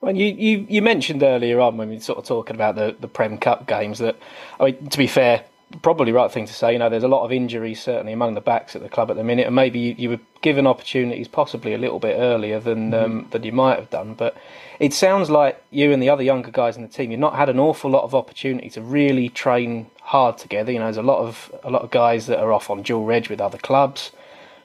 [0.00, 2.96] Well, you, you, you mentioned earlier on when we were sort of talking about the,
[3.00, 4.16] the Prem Cup games that,
[4.58, 5.44] I mean, to be fair,
[5.82, 6.72] probably right thing to say.
[6.72, 9.16] You know, there's a lot of injuries certainly among the backs at the club at
[9.16, 12.90] the minute, and maybe you, you were given opportunities possibly a little bit earlier than
[12.90, 13.04] mm-hmm.
[13.04, 14.14] um, than you might have done.
[14.14, 14.36] But
[14.78, 17.48] it sounds like you and the other younger guys in the team, you've not had
[17.48, 20.72] an awful lot of opportunity to really train hard together.
[20.72, 23.04] You know, there's a lot of a lot of guys that are off on dual
[23.04, 24.10] reg with other clubs,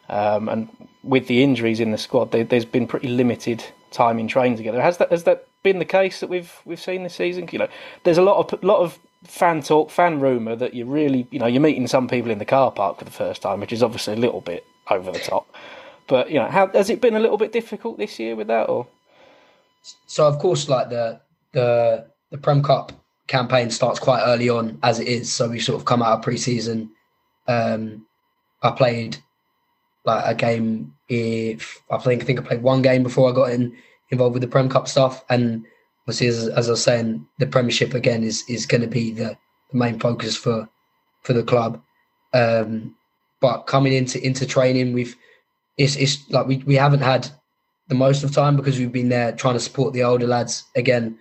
[0.09, 0.69] um, and
[1.03, 4.81] with the injuries in the squad, there, has been pretty limited time in training together.
[4.81, 7.47] Has that has that been the case that we've we've seen this season?
[7.51, 7.67] You know,
[8.03, 11.47] there's a lot of lot of fan talk, fan rumor that you're really, you know,
[11.47, 14.13] you're meeting some people in the car park for the first time, which is obviously
[14.13, 15.47] a little bit over the top.
[16.07, 18.69] But you know, how has it been a little bit difficult this year with that,
[18.69, 18.87] or?
[20.07, 21.19] So of course, like the
[21.51, 22.91] the the Prem Cup
[23.27, 25.31] campaign starts quite early on as it is.
[25.31, 26.91] So we sort of come out of pre-season.
[27.47, 28.05] Um,
[28.61, 29.17] I played
[30.05, 30.93] like a game.
[31.09, 33.75] If I think I think I played one game before I got in
[34.11, 35.65] involved with the Prem Cup stuff, and
[36.07, 39.37] as, as I was saying, the Premiership again is is going to be the,
[39.71, 40.69] the, main focus for
[41.21, 41.81] for the club.
[42.33, 42.95] Um,
[43.41, 45.15] but coming into into training, we've
[45.77, 47.29] it's it's like we, we haven't had
[47.87, 51.17] the most of time because we've been there trying to support the older lads again,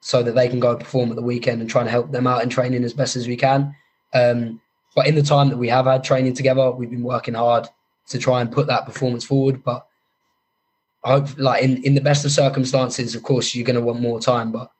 [0.00, 2.42] so that they can go perform at the weekend and trying to help them out
[2.42, 3.74] in training as best as we can.
[4.12, 4.60] Um,
[4.94, 7.68] but in the time that we have had training together, we've been working hard
[8.08, 9.64] to try and put that performance forward.
[9.64, 9.86] But
[11.04, 14.20] hope, like in, in the best of circumstances, of course, you're going to want more
[14.20, 14.52] time.
[14.52, 14.70] But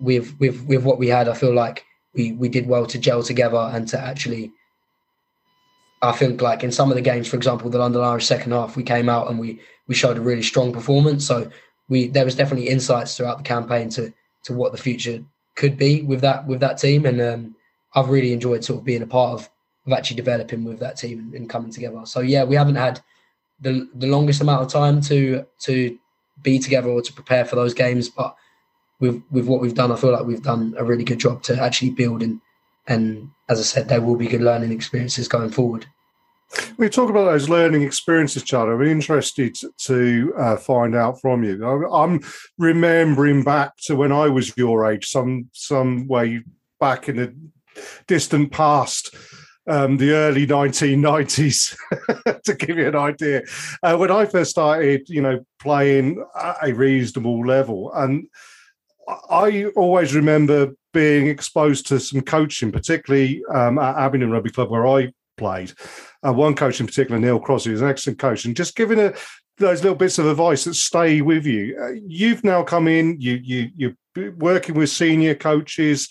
[0.00, 3.22] with with with what we had, I feel like we we did well to gel
[3.22, 4.52] together and to actually.
[6.02, 8.76] I think like in some of the games, for example, the London Irish second half,
[8.76, 11.26] we came out and we we showed a really strong performance.
[11.26, 11.50] So
[11.88, 14.12] we there was definitely insights throughout the campaign to
[14.44, 15.24] to what the future
[15.56, 17.56] could be with that with that team, and um,
[17.94, 19.48] I've really enjoyed sort of being a part of
[19.86, 22.02] of actually developing with that team and, and coming together.
[22.04, 23.00] So yeah, we haven't had
[23.64, 25.98] the the longest amount of time to to
[26.42, 28.08] be together or to prepare for those games.
[28.08, 28.36] But
[29.00, 31.60] with with what we've done, I feel like we've done a really good job to
[31.60, 32.40] actually build and
[32.86, 35.86] and as I said, there will be good learning experiences going forward.
[36.76, 38.74] We talk about those learning experiences, Charlie.
[38.74, 41.66] I'm interested to uh, find out from you.
[41.90, 42.20] I'm
[42.58, 46.42] remembering back to when I was your age, some some way
[46.78, 47.34] back in the
[48.06, 49.16] distant past
[49.66, 51.76] um, the early 1990s
[52.44, 53.42] to give you an idea.
[53.82, 58.26] Uh, when I first started, you know, playing at a reasonable level, and
[59.30, 64.86] I always remember being exposed to some coaching, particularly um, at Abingdon Rugby Club where
[64.86, 65.72] I played.
[66.26, 69.12] Uh, one coach in particular, Neil Crosby, is an excellent coach, and just giving a,
[69.58, 71.76] those little bits of advice that stay with you.
[71.80, 76.08] Uh, you've now come in, you you you're working with senior coaches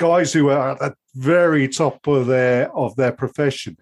[0.00, 3.76] guys who are at the very top of their of their profession.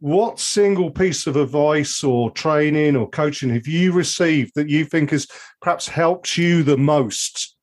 [0.00, 5.10] What single piece of advice or training or coaching have you received that you think
[5.10, 5.28] has
[5.62, 7.54] perhaps helped you the most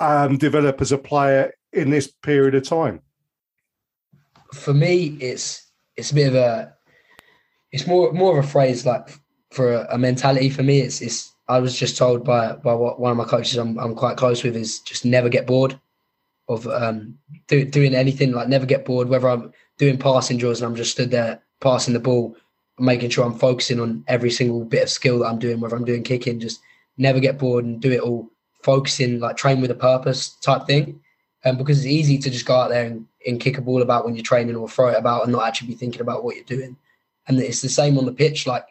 [0.00, 3.00] um, develop as a player in this period of time?
[4.52, 6.74] For me, it's it's a bit of a
[7.72, 9.08] it's more more of a phrase like
[9.50, 10.50] for a, a mentality.
[10.50, 13.56] For me, it's it's I was just told by by what one of my coaches
[13.56, 15.80] I'm I'm quite close with is just never get bored
[16.48, 17.16] of um,
[17.48, 20.92] do, doing anything, like never get bored, whether I'm doing passing drills and I'm just
[20.92, 22.36] stood there passing the ball,
[22.78, 25.84] making sure I'm focusing on every single bit of skill that I'm doing, whether I'm
[25.84, 26.60] doing kicking, just
[26.98, 28.28] never get bored and do it all
[28.62, 31.00] focusing, like train with a purpose type thing.
[31.46, 34.06] Um, because it's easy to just go out there and, and kick a ball about
[34.06, 36.44] when you're training or throw it about and not actually be thinking about what you're
[36.44, 36.74] doing.
[37.28, 38.64] And it's the same on the pitch, like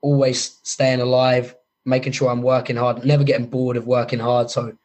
[0.00, 4.48] always staying alive, making sure I'm working hard, never getting bored of working hard.
[4.50, 4.76] So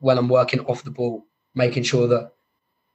[0.00, 2.32] when I'm working off the ball, making sure that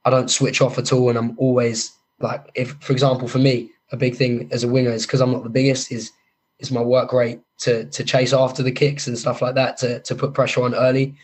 [0.04, 3.70] I don't switch off at all, and I'm always like, if for example, for me,
[3.92, 6.12] a big thing as a winger is because I'm not the biggest is
[6.58, 10.00] is my work rate to to chase after the kicks and stuff like that to
[10.00, 11.14] to put pressure on early,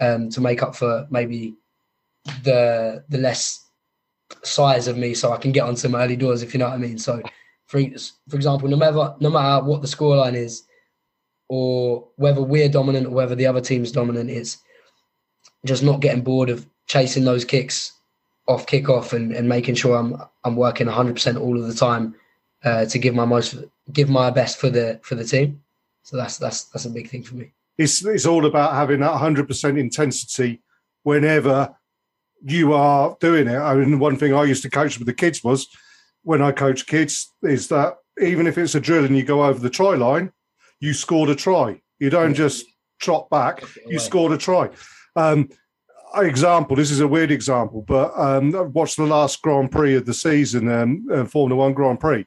[0.00, 1.54] um, to make up for maybe
[2.44, 3.66] the the less
[4.42, 6.74] size of me, so I can get on some early doors if you know what
[6.74, 6.98] I mean.
[6.98, 7.22] So,
[7.66, 7.80] for
[8.28, 10.62] for example, no matter no matter what the scoreline is,
[11.48, 14.58] or whether we're dominant or whether the other team's dominant, it's
[15.66, 17.92] just not getting bored of chasing those kicks
[18.48, 22.14] off kickoff and, and making sure I'm I'm working 100% all of the time
[22.64, 23.56] uh, to give my most
[23.92, 25.62] give my best for the for the team.
[26.02, 27.52] So that's that's that's a big thing for me.
[27.78, 30.60] It's it's all about having that 100% intensity
[31.04, 31.74] whenever
[32.44, 33.58] you are doing it.
[33.58, 35.68] I mean, one thing I used to coach with the kids was
[36.22, 39.58] when I coach kids is that even if it's a drill and you go over
[39.58, 40.32] the try line,
[40.80, 41.80] you scored a try.
[41.98, 42.66] You don't just
[43.00, 43.62] trot back.
[43.86, 44.70] You scored a try.
[45.16, 45.48] Um,
[46.16, 46.76] example.
[46.76, 50.14] This is a weird example, but um, I watched the last Grand Prix of the
[50.14, 52.26] season, um, uh, Formula One Grand Prix.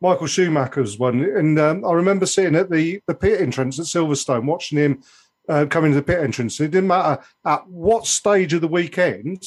[0.00, 4.44] Michael Schumacher's one, and um, I remember sitting at the the pit entrance at Silverstone,
[4.44, 5.02] watching him
[5.48, 6.60] uh, coming to the pit entrance.
[6.60, 9.42] It didn't matter at what stage of the weekend,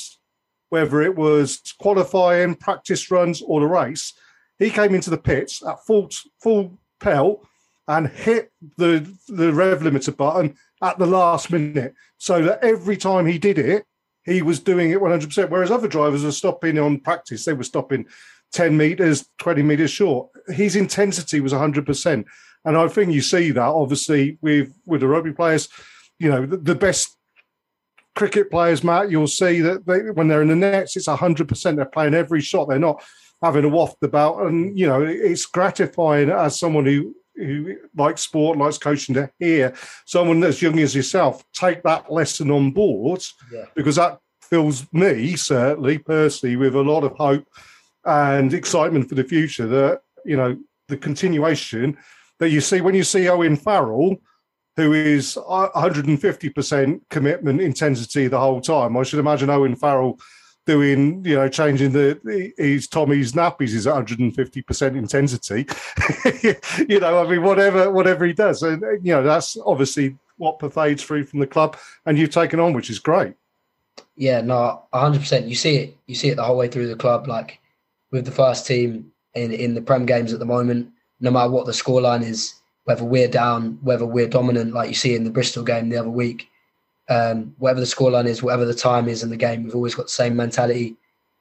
[0.70, 4.13] whether it was qualifying, practice runs, or the race.
[4.60, 6.10] He came into the pits at full
[6.41, 7.46] full pelt
[7.88, 13.26] and hit the the rev limiter button at the last minute, so that every time
[13.26, 13.86] he did it,
[14.24, 15.50] he was doing it 100%.
[15.50, 18.06] Whereas other drivers were stopping on practice, they were stopping
[18.54, 20.30] 10 meters, 20 meters short.
[20.48, 22.26] His intensity was 100%.
[22.65, 25.67] And I think you see that obviously with with the rugby players,
[26.20, 27.17] you know, the, the best
[28.15, 31.76] cricket players, Matt, you'll see that they, when they're in the nets, it's 100%.
[31.76, 32.70] They're playing every shot.
[32.70, 33.04] They're not
[33.41, 34.44] having a waft about.
[34.44, 39.74] And, you know, it's gratifying as someone who who likes sport, likes coaching, to hear
[40.06, 43.65] someone as young as yourself take that lesson on board Yeah.
[43.76, 47.46] because that fills me certainly personally with a lot of hope
[48.04, 49.67] and excitement for the future.
[49.67, 51.98] That you know the continuation
[52.39, 54.17] that you see when you see Owen Farrell,
[54.76, 58.98] who is 150% commitment intensity the whole time.
[58.98, 60.20] I should imagine Owen Farrell
[60.65, 65.67] doing, you know, changing the his Tommy's nappies is 150% intensity.
[66.88, 71.04] you know, I mean, whatever whatever he does, and you know, that's obviously what pervades
[71.04, 73.36] through from the club, and you've taken on, which is great.
[74.15, 75.47] Yeah, no, hundred percent.
[75.47, 75.97] You see it.
[76.08, 77.28] You see it the whole way through the club.
[77.28, 77.60] Like
[78.12, 81.65] with the first team in in the Prem games at the moment, no matter what
[81.65, 85.63] the scoreline is, whether we're down, whether we're dominant, like you see in the Bristol
[85.63, 86.50] game the other week,
[87.10, 90.06] um, whatever the scoreline is, whatever the time is in the game, we've always got
[90.06, 90.96] the same mentality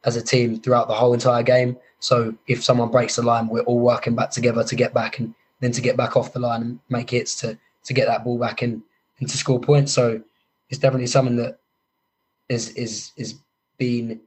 [0.04, 1.76] as a team throughout the whole entire game.
[2.00, 5.34] So if someone breaks the line, we're all working back together to get back and
[5.60, 8.38] then to get back off the line and make hits to to get that ball
[8.38, 8.82] back and,
[9.18, 9.92] and to score points.
[9.92, 10.22] So
[10.68, 11.58] it's definitely something that
[12.48, 13.36] is is is
[13.78, 14.20] being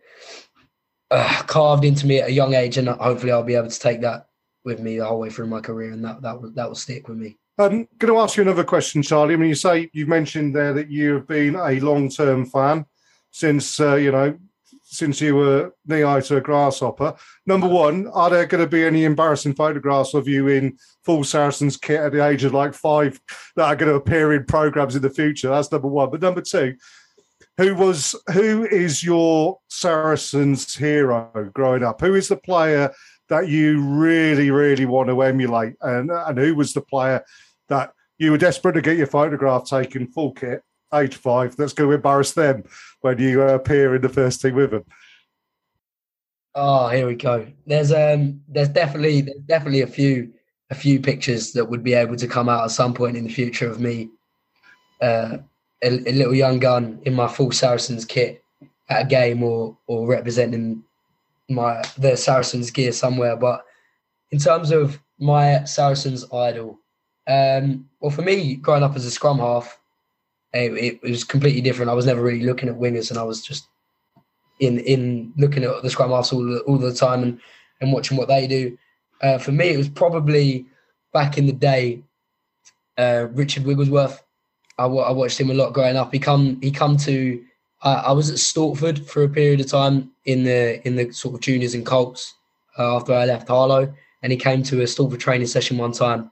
[1.12, 4.02] uh, carved into me at a young age, and hopefully I'll be able to take
[4.02, 4.30] that
[4.64, 7.08] with me the whole way through my career, and that that will that will stick
[7.08, 7.38] with me.
[7.58, 9.36] I'm going to ask you another question, Charlie.
[9.36, 12.86] I mean, you say you've mentioned there that you have been a long-term fan
[13.30, 14.38] since uh, you know
[14.82, 17.16] since you were knee high to a grasshopper.
[17.46, 21.78] Number one, are there going to be any embarrassing photographs of you in full Saracens
[21.78, 23.20] kit at the age of like five
[23.56, 25.50] that are going to appear in programs in the future?
[25.50, 26.12] That's number one.
[26.12, 26.76] But number two,
[27.58, 32.02] who was who is your Saracens hero growing up?
[32.02, 32.92] Who is the player
[33.30, 35.76] that you really, really want to emulate?
[35.82, 37.24] And and who was the player
[37.70, 40.62] that you were desperate to get your photograph taken full kit,
[40.94, 42.64] age five, that's going to embarrass them
[43.02, 44.86] when you uh, appear in the first team with them?
[46.56, 47.48] Oh, here we go.
[47.66, 50.34] There's um, there's definitely there's definitely a few
[50.70, 53.34] a few pictures that would be able to come out at some point in the
[53.34, 54.10] future of me,
[55.02, 55.38] uh,
[55.84, 58.44] a, a little young gun in my full Saracens kit
[58.90, 60.84] at a game or or representing
[61.50, 63.36] my the Saracens gear somewhere.
[63.36, 63.64] But
[64.32, 66.80] in terms of my Saracens idol,
[67.28, 69.80] um, well, for me, growing up as a scrum half,
[70.54, 71.92] it, it was completely different.
[71.92, 73.68] I was never really looking at wingers, and I was just
[74.60, 77.40] in in looking at the scrum halves all the, all the time and
[77.82, 78.78] and watching what they do.
[79.22, 80.66] Uh, for me, it was probably
[81.14, 82.04] back in the day,
[82.98, 84.22] uh, Richard Wigglesworth.
[84.78, 86.12] I, I watched him a lot growing up.
[86.12, 87.44] He come he come to.
[87.84, 91.36] I I was at Stortford for a period of time in the in the sort
[91.36, 92.34] of juniors and Colts
[92.80, 96.32] uh, after I left Harlow, and he came to a Stortford training session one time,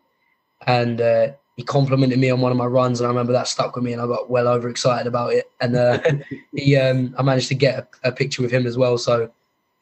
[0.66, 1.28] and uh,
[1.58, 3.94] he complimented me on one of my runs, and I remember that stuck with me,
[3.94, 5.52] and I got well overexcited about it.
[5.60, 6.00] And uh,
[6.56, 8.98] he, um, I managed to get a, a, picture with him as well.
[8.98, 9.30] So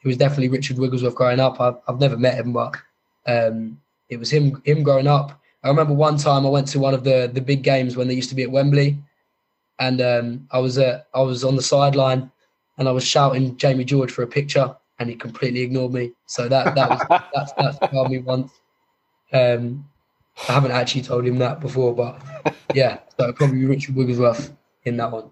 [0.00, 1.60] he was definitely Richard Wigglesworth growing up.
[1.60, 2.76] I've, I've never met him, but
[3.26, 5.40] um, it was him him growing up.
[5.62, 8.14] I remember one time I went to one of the the big games when they
[8.14, 8.98] used to be at Wembley,
[9.80, 12.30] and um, I was uh, I was on the sideline
[12.78, 16.12] and I was shouting Jamie George for a picture, and he completely ignored me.
[16.26, 17.00] So that that was
[17.34, 18.52] that's that's me once.
[19.32, 19.84] Um,
[20.48, 24.52] I haven't actually told him that before, but yeah, so probably Richard Wigglesworth
[24.84, 25.30] in that one.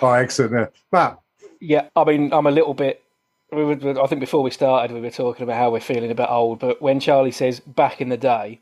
[0.00, 0.52] Oh, excellent.
[0.52, 0.66] Yeah.
[0.92, 1.18] Matt,
[1.60, 3.02] Yeah, I mean, I'm a little bit.
[3.52, 6.58] I think before we started, we were talking about how we're feeling a bit old.
[6.58, 8.60] But when Charlie says back in the day,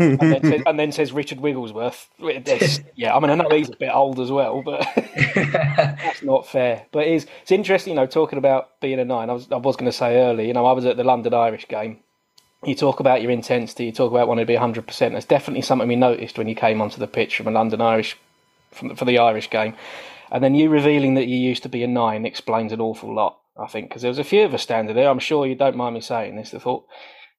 [0.00, 3.68] and, then says, and then says Richard Wigglesworth, it's- yeah, I mean, I know he's
[3.68, 4.86] a bit old as well, but
[5.34, 6.86] that's not fair.
[6.92, 9.30] But it is, it's interesting, you know, talking about being a nine.
[9.30, 11.34] I was, I was going to say earlier, you know, I was at the London
[11.34, 11.98] Irish game.
[12.64, 15.12] You talk about your intensity, you talk about wanting to be 100%.
[15.12, 18.18] That's definitely something we noticed when you came onto the pitch from a London Irish,
[18.70, 19.74] from, for the Irish game.
[20.30, 23.38] And then you revealing that you used to be a nine explains an awful lot,
[23.58, 25.08] I think, because there was a few of us standing there.
[25.08, 26.50] I'm sure you don't mind me saying this.
[26.50, 26.86] They thought,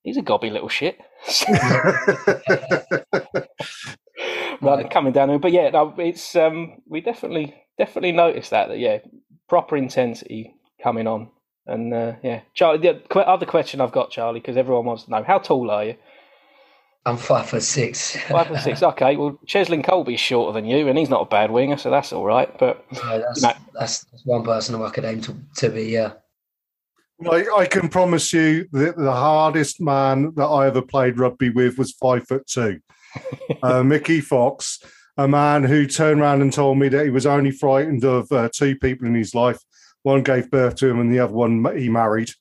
[0.03, 0.99] he's a gobby little shit.
[4.61, 5.39] Rather coming down.
[5.39, 8.99] But yeah, no, it's um, we definitely definitely noticed that that yeah,
[9.49, 11.29] proper intensity coming on.
[11.65, 12.79] And uh, yeah, Charlie.
[12.79, 15.95] The other question I've got, Charlie, because everyone wants to know how tall are you?
[17.05, 18.15] I'm five foot six.
[18.27, 18.83] Five foot six.
[18.83, 22.13] Okay, well, Cheslin Kolbe's shorter than you, and he's not a bad winger, so that's
[22.13, 22.55] all right.
[22.59, 23.53] But that's, No.
[23.73, 25.83] that's that's one person who I could aim to, to be.
[25.85, 26.13] Yeah,
[27.29, 31.77] I, I can promise you that the hardest man that I ever played rugby with
[31.77, 32.79] was five foot two.
[33.63, 34.79] uh, Mickey Fox,
[35.17, 38.49] a man who turned around and told me that he was only frightened of uh,
[38.53, 39.59] two people in his life.
[40.03, 42.31] One gave birth to him, and the other one he married.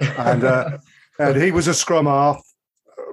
[0.00, 0.78] And uh,
[1.18, 2.42] and he was a scrum half,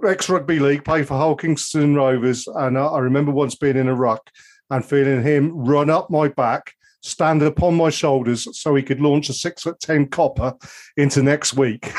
[0.08, 2.48] ex rugby league, played for Hull Kingston Rovers.
[2.48, 4.30] And I, I remember once being in a ruck
[4.70, 6.74] and feeling him run up my back,
[7.08, 10.54] stand upon my shoulders, so he could launch a six foot ten copper
[10.96, 11.92] into next week.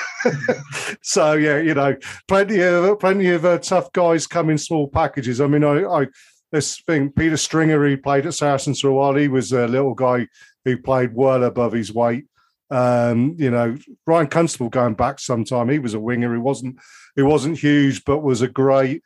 [1.03, 1.97] so yeah, you know,
[2.27, 5.41] plenty of plenty of uh, tough guys come in small packages.
[5.41, 6.07] I mean, I, I
[6.53, 9.95] this thing Peter Stringer, who played at Saracens for a while, he was a little
[9.95, 10.27] guy
[10.65, 12.27] who played well above his weight.
[12.71, 16.33] Um, you know, Ryan Constable going back sometime, he was a winger.
[16.33, 16.79] He wasn't
[17.17, 19.03] he wasn't huge, but was a great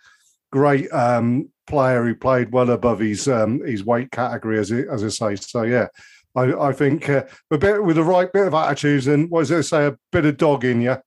[0.50, 5.02] great um, player who played well above his um, his weight category, as it, as
[5.02, 5.36] I say.
[5.36, 5.86] So yeah,
[6.36, 9.50] I, I think uh, a bit with the right bit of attitudes and what does
[9.50, 10.98] it say, a bit of dog in you,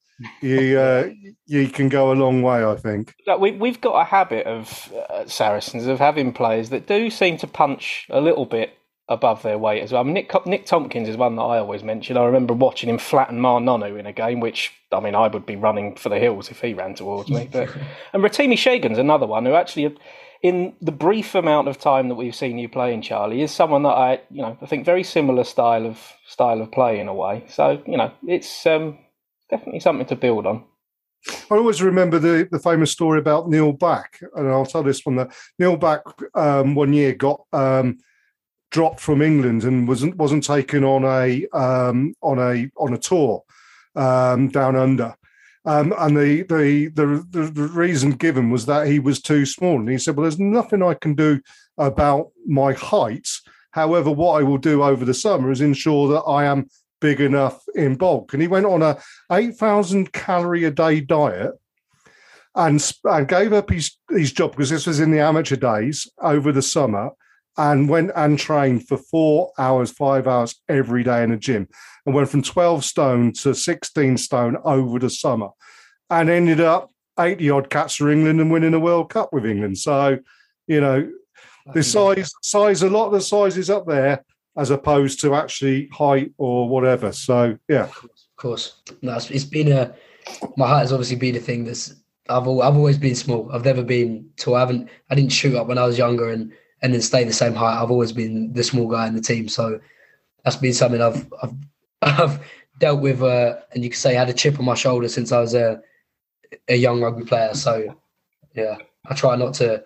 [0.42, 1.10] you uh,
[1.46, 2.66] you can go a long way.
[2.66, 3.14] I think.
[3.28, 7.38] Like we, we've got a habit of uh, Saracens of having players that do seem
[7.38, 8.76] to punch a little bit
[9.08, 10.02] above their weight as well.
[10.02, 12.18] I mean, Nick, Nick Tompkins is one that I always mention.
[12.18, 15.46] I remember watching him flatten Ma'a Nonu in a game, which, I mean, I would
[15.46, 17.48] be running for the hills if he ran towards me.
[17.52, 17.70] But
[18.14, 19.96] And Rotimi Segun's another one who actually,
[20.42, 23.90] in the brief amount of time that we've seen you playing, Charlie, is someone that
[23.90, 27.44] I, you know, I think very similar style of style of play in a way.
[27.50, 28.98] So, you know, it's um,
[29.50, 30.64] definitely something to build on.
[31.50, 35.16] I always remember the, the famous story about Neil Back, and I'll tell this one
[35.16, 36.02] that Neil Back
[36.36, 37.98] um, one year got um,
[38.72, 43.44] dropped from England and wasn't wasn't taken on a um, on a on a tour
[43.96, 45.16] um, down under.
[45.66, 49.90] Um, and the, the the the reason given was that he was too small, and
[49.90, 51.42] he said, "Well, there's nothing I can do
[51.78, 53.28] about my height.
[53.72, 56.70] However, what I will do over the summer is ensure that I am
[57.02, 59.00] big enough in bulk." And he went on a
[59.32, 61.54] eight thousand calorie a day diet
[62.54, 66.52] and, and gave up his, his job because this was in the amateur days over
[66.52, 67.10] the summer
[67.58, 71.68] and went and trained for four hours, five hours every day in a gym
[72.06, 75.50] and went from 12 stone to 16 stone over the summer
[76.10, 79.78] and ended up 80 odd cats for England and winning a World Cup with England.
[79.78, 80.20] So,
[80.68, 81.12] you know,
[81.74, 84.24] the size, size, a lot of the size is up there
[84.58, 87.12] as opposed to actually height or whatever.
[87.12, 87.84] So, yeah.
[87.84, 88.82] of course.
[89.02, 89.96] No, it's, it's been a
[90.58, 91.96] my height has obviously been a thing that's
[92.30, 93.50] I've al- I've always been small.
[93.52, 94.56] I've never been tall.
[94.56, 96.52] I haven't I didn't shoot up when I was younger and
[96.82, 97.82] and then stay the same height.
[97.82, 99.48] I've always been the small guy in the team.
[99.48, 99.80] So
[100.44, 101.54] that's been something I've I've
[102.02, 102.40] I've
[102.80, 105.32] dealt with uh, and you could say I had a chip on my shoulder since
[105.32, 105.82] I was a
[106.68, 107.54] a young rugby player.
[107.54, 107.96] So
[108.54, 109.84] yeah, I try not to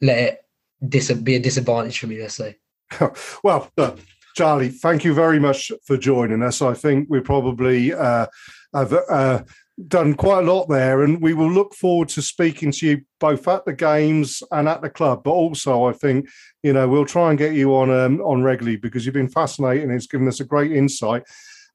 [0.00, 0.44] let it
[0.88, 2.56] dis- be a disadvantage for me, let's say.
[3.42, 3.98] well, look,
[4.34, 6.62] Charlie, thank you very much for joining us.
[6.62, 8.26] I think we probably uh,
[8.74, 9.42] have uh,
[9.88, 13.46] done quite a lot there, and we will look forward to speaking to you both
[13.48, 15.22] at the games and at the club.
[15.24, 16.28] But also, I think
[16.62, 19.90] you know we'll try and get you on um, on regularly because you've been fascinating.
[19.90, 21.24] It's given us a great insight.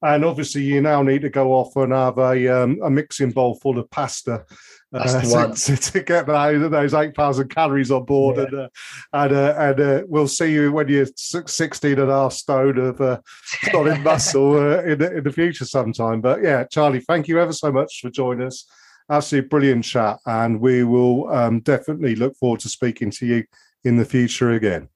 [0.02, 3.54] And obviously, you now need to go off and have a um, a mixing bowl
[3.54, 4.44] full of pasta
[4.92, 8.44] uh, to, to, get those, those eight thousand calories on board, Yeah.
[8.44, 8.68] and uh,
[9.12, 13.00] and uh, and uh, we'll see you when you're 16 and a half stone of
[13.00, 13.20] uh,
[13.70, 16.20] solid muscle uh, in the, in the future sometime.
[16.20, 18.68] But yeah, Charlie, thank you ever so much for joining us.
[19.08, 23.44] absolutely brilliant chat, and we will um, definitely look forward to speaking to you
[23.84, 24.88] in the future again.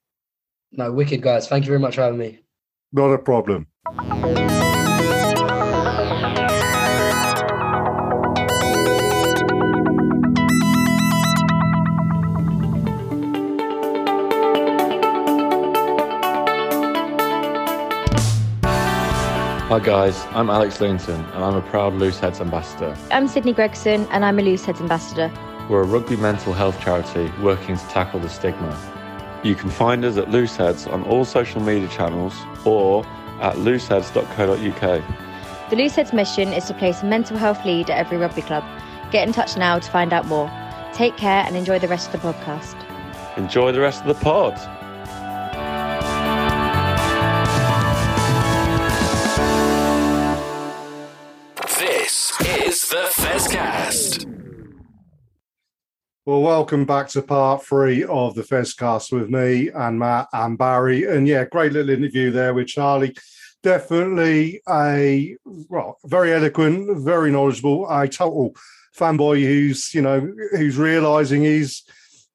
[0.73, 1.49] No, wicked guys.
[1.49, 2.41] Thank you very much for having me.
[2.93, 3.67] Not a problem.
[19.77, 22.97] Hi guys, I'm Alex Linton and I'm a proud Looseheads ambassador.
[23.11, 25.31] I'm Sydney Gregson and I'm a Looseheads ambassador.
[25.69, 28.75] We're a rugby mental health charity working to tackle the stigma.
[29.45, 33.05] You can find us at Looseheads on all social media channels or
[33.43, 35.03] at looseheads.co.uk.
[35.69, 38.65] The Looseheads mission is to place a mental health lead at every rugby club.
[39.13, 40.51] Get in touch now to find out more.
[40.95, 42.83] Take care and enjoy the rest of the podcast.
[43.37, 44.55] Enjoy the rest of the pod.
[52.91, 54.27] The Fezcast.
[56.25, 61.05] Well, welcome back to part three of the Fezcast with me and Matt and Barry.
[61.05, 63.17] And yeah, great little interview there with Charlie.
[63.65, 68.55] Definitely a well, very eloquent, very knowledgeable, a total
[68.97, 70.21] fanboy who's you know
[70.53, 71.83] who's realizing he's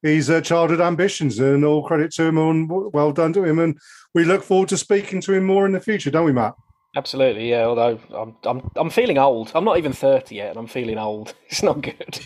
[0.01, 3.59] he's uh, childhood ambitions and all credit to him and well done to him.
[3.59, 3.79] And
[4.13, 6.55] we look forward to speaking to him more in the future, don't we, Matt?
[6.95, 7.65] Absolutely, yeah.
[7.65, 9.51] Although I'm, I'm, I'm feeling old.
[9.55, 11.33] I'm not even thirty yet, and I'm feeling old.
[11.49, 12.25] It's not good.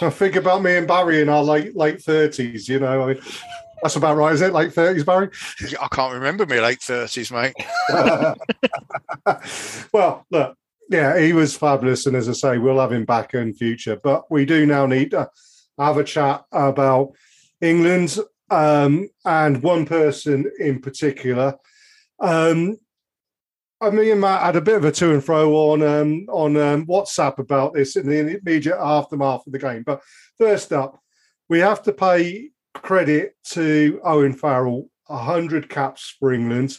[0.00, 2.68] I think about me and Barry in our late late thirties.
[2.68, 3.22] You know, I mean,
[3.82, 4.52] that's about right, is it?
[4.52, 5.28] Late thirties, Barry.
[5.80, 7.54] I can't remember my late thirties, mate.
[9.92, 10.56] well, look,
[10.88, 13.96] yeah, he was fabulous, and as I say, we'll have him back in future.
[13.96, 15.28] But we do now need to
[15.78, 17.12] have a chat about
[17.60, 18.18] England
[18.50, 21.56] um, and one person in particular.
[22.20, 22.78] Um,
[23.80, 26.56] I me and Matt had a bit of a to and fro on um, on
[26.56, 29.84] um, WhatsApp about this in the immediate aftermath of the game.
[29.84, 30.02] But
[30.36, 31.00] first up,
[31.48, 36.76] we have to pay credit to Owen Farrell, hundred caps for England.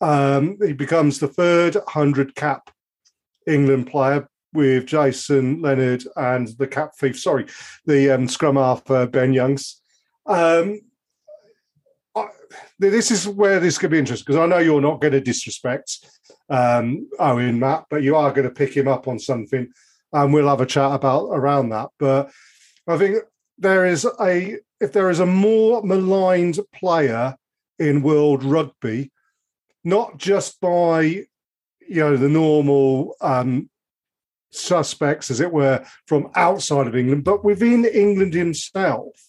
[0.00, 2.70] Um, he becomes the third hundred cap
[3.46, 7.18] England player with Jason Leonard and the cap thief.
[7.18, 7.46] Sorry,
[7.86, 9.80] the um, scrum half uh, Ben Youngs.
[10.26, 10.80] Um,
[12.14, 12.26] I,
[12.78, 15.98] this is where this could be interesting because I know you're not going to disrespect
[16.48, 19.72] um, Owen Matt, but you are going to pick him up on something,
[20.12, 21.90] and we'll have a chat about around that.
[21.98, 22.30] But
[22.86, 23.18] I think
[23.58, 27.36] there is a if there is a more maligned player
[27.78, 29.10] in world rugby,
[29.84, 31.26] not just by you
[31.88, 33.68] know the normal um,
[34.50, 39.27] suspects, as it were, from outside of England, but within England himself.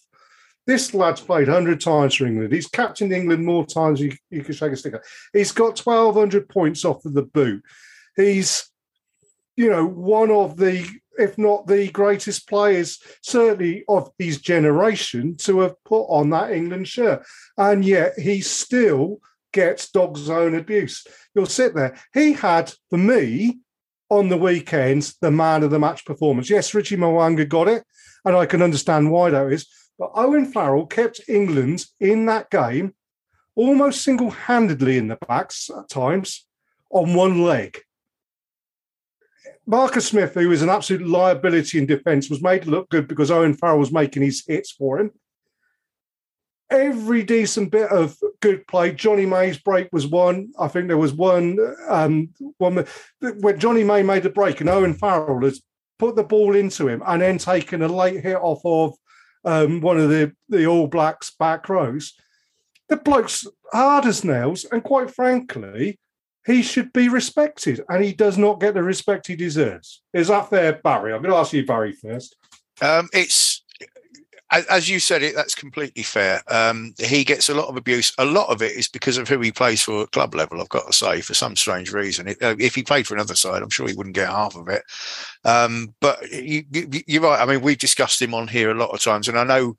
[0.69, 2.53] This lad's played 100 times for England.
[2.53, 4.93] He's captained England more times you, you can shake a stick.
[5.33, 7.63] He's got 1,200 points off of the boot.
[8.15, 8.69] He's,
[9.57, 15.61] you know, one of the, if not the greatest players, certainly of his generation, to
[15.61, 17.25] have put on that England shirt.
[17.57, 21.03] And yet he still gets dog zone abuse.
[21.33, 21.97] You'll sit there.
[22.13, 23.57] He had, for me,
[24.11, 26.47] on the weekends, the man of the match performance.
[26.47, 27.83] Yes, Richie Mo'unga got it,
[28.23, 29.65] and I can understand why that is.
[29.99, 32.95] But Owen Farrell kept England in that game
[33.53, 36.47] almost single handedly in the backs at times
[36.89, 37.79] on one leg.
[39.65, 43.29] Marcus Smith, who was an absolute liability in defence, was made to look good because
[43.29, 45.11] Owen Farrell was making his hits for him.
[46.71, 48.93] Every decent bit of good play.
[48.93, 50.51] Jonny May's break was one.
[50.57, 52.85] I think there was one, um, one
[53.19, 55.61] when Johnny May made a break and Owen Farrell has
[55.97, 58.95] put the ball into him and then taken a late hit off of
[59.45, 62.13] um, one of the, the All Blacks back rows.
[62.87, 65.99] The bloke's hard as nails, and quite frankly,
[66.45, 70.01] he should be respected, and he does not get the respect he deserves.
[70.13, 71.13] Is that fair, Barry?
[71.13, 72.35] I'm going to ask you, Barry, first.
[72.81, 73.48] Um, it's
[74.51, 75.35] as you said it.
[75.35, 76.41] That's completely fair.
[76.47, 78.13] Um, he gets a lot of abuse.
[78.17, 80.59] A lot of it is because of who he plays for at club level.
[80.59, 83.61] I've got to say, for some strange reason, uh, if he played for another side,
[83.61, 84.83] I'm sure he wouldn't get half of it.
[85.45, 87.41] Um, but you, you're right.
[87.41, 89.77] I mean, we've discussed him on here a lot of times, and I know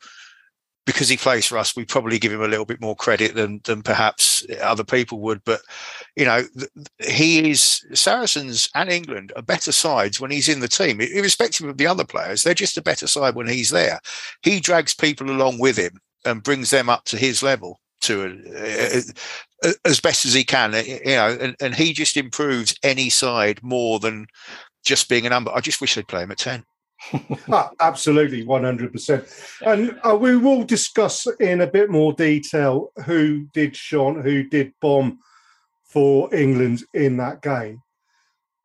[0.93, 3.61] because he plays for us, we probably give him a little bit more credit than
[3.65, 5.43] than perhaps other people would.
[5.45, 5.61] But
[6.17, 6.43] you know,
[6.99, 11.77] he is Saracens and England are better sides when he's in the team, irrespective of
[11.77, 12.43] the other players.
[12.43, 14.01] They're just a better side when he's there.
[14.43, 19.69] He drags people along with him and brings them up to his level to uh,
[19.69, 20.73] uh, as best as he can.
[20.73, 24.27] You know, and, and he just improves any side more than
[24.85, 25.51] just being a number.
[25.55, 26.65] I just wish they'd play him at ten
[27.53, 29.63] ah, absolutely, 100%.
[29.63, 34.73] And uh, we will discuss in a bit more detail who did Sean, who did
[34.81, 35.19] bomb
[35.85, 37.83] for England in that game.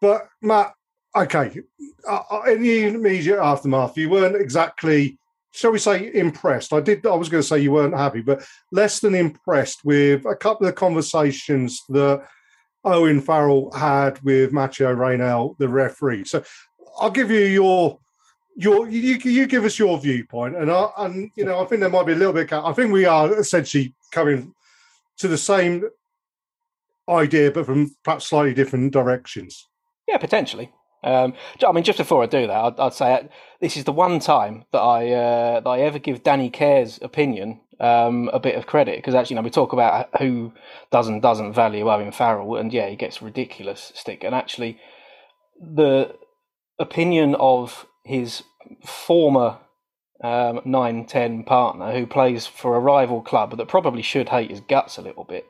[0.02, 0.74] But Matt,
[1.16, 1.60] okay,
[2.08, 5.18] uh, uh, in the immediate aftermath, you weren't exactly,
[5.52, 6.74] shall we say, impressed.
[6.74, 7.06] I did.
[7.06, 10.68] I was going to say you weren't happy, but less than impressed with a couple
[10.68, 12.28] of conversations that
[12.84, 16.26] Owen Farrell had with Matteo Raynal, the referee.
[16.26, 16.44] So
[17.00, 18.00] I'll give you your
[18.56, 21.90] your you, you give us your viewpoint, and I and you know I think there
[21.90, 22.52] might be a little bit.
[22.52, 24.54] I think we are essentially coming
[25.18, 25.84] to the same
[27.10, 29.68] idea, but from perhaps slightly different directions.
[30.08, 30.72] Yeah, potentially.
[31.04, 31.34] Um,
[31.66, 33.24] I mean, just before I do that, I'd, I'd say uh,
[33.62, 37.60] this is the one time that I uh, that I ever give Danny Care's opinion
[37.80, 40.54] um, a bit of credit because actually, you know, we talk about who
[40.92, 44.24] does and doesn't value Owen Farrell, and yeah, he gets ridiculous stick.
[44.24, 44.80] And actually,
[45.62, 46.16] the
[46.80, 48.44] opinion of his
[48.86, 49.60] former
[50.24, 54.98] um, 9-10 partner who plays for a rival club that probably should hate his guts
[54.98, 55.46] a little bit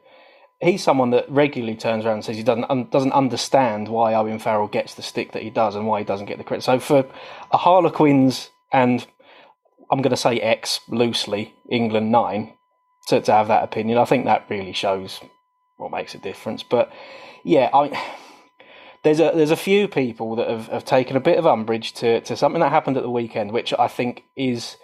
[0.61, 4.39] he's someone that regularly turns around and says he doesn't un- doesn't understand why Owen
[4.39, 6.63] Farrell gets the stick that he does and why he doesn't get the credit.
[6.63, 7.05] So for
[7.51, 9.05] a Harlequins and
[9.91, 12.53] I'm going to say X loosely England nine
[13.07, 15.19] to, to have that opinion, I think that really shows
[15.77, 16.63] what makes a difference.
[16.63, 16.91] But
[17.43, 18.21] yeah, I.
[19.05, 22.21] There's a there's a few people that have, have taken a bit of umbrage to,
[22.21, 24.77] to something that happened at the weekend, which I think is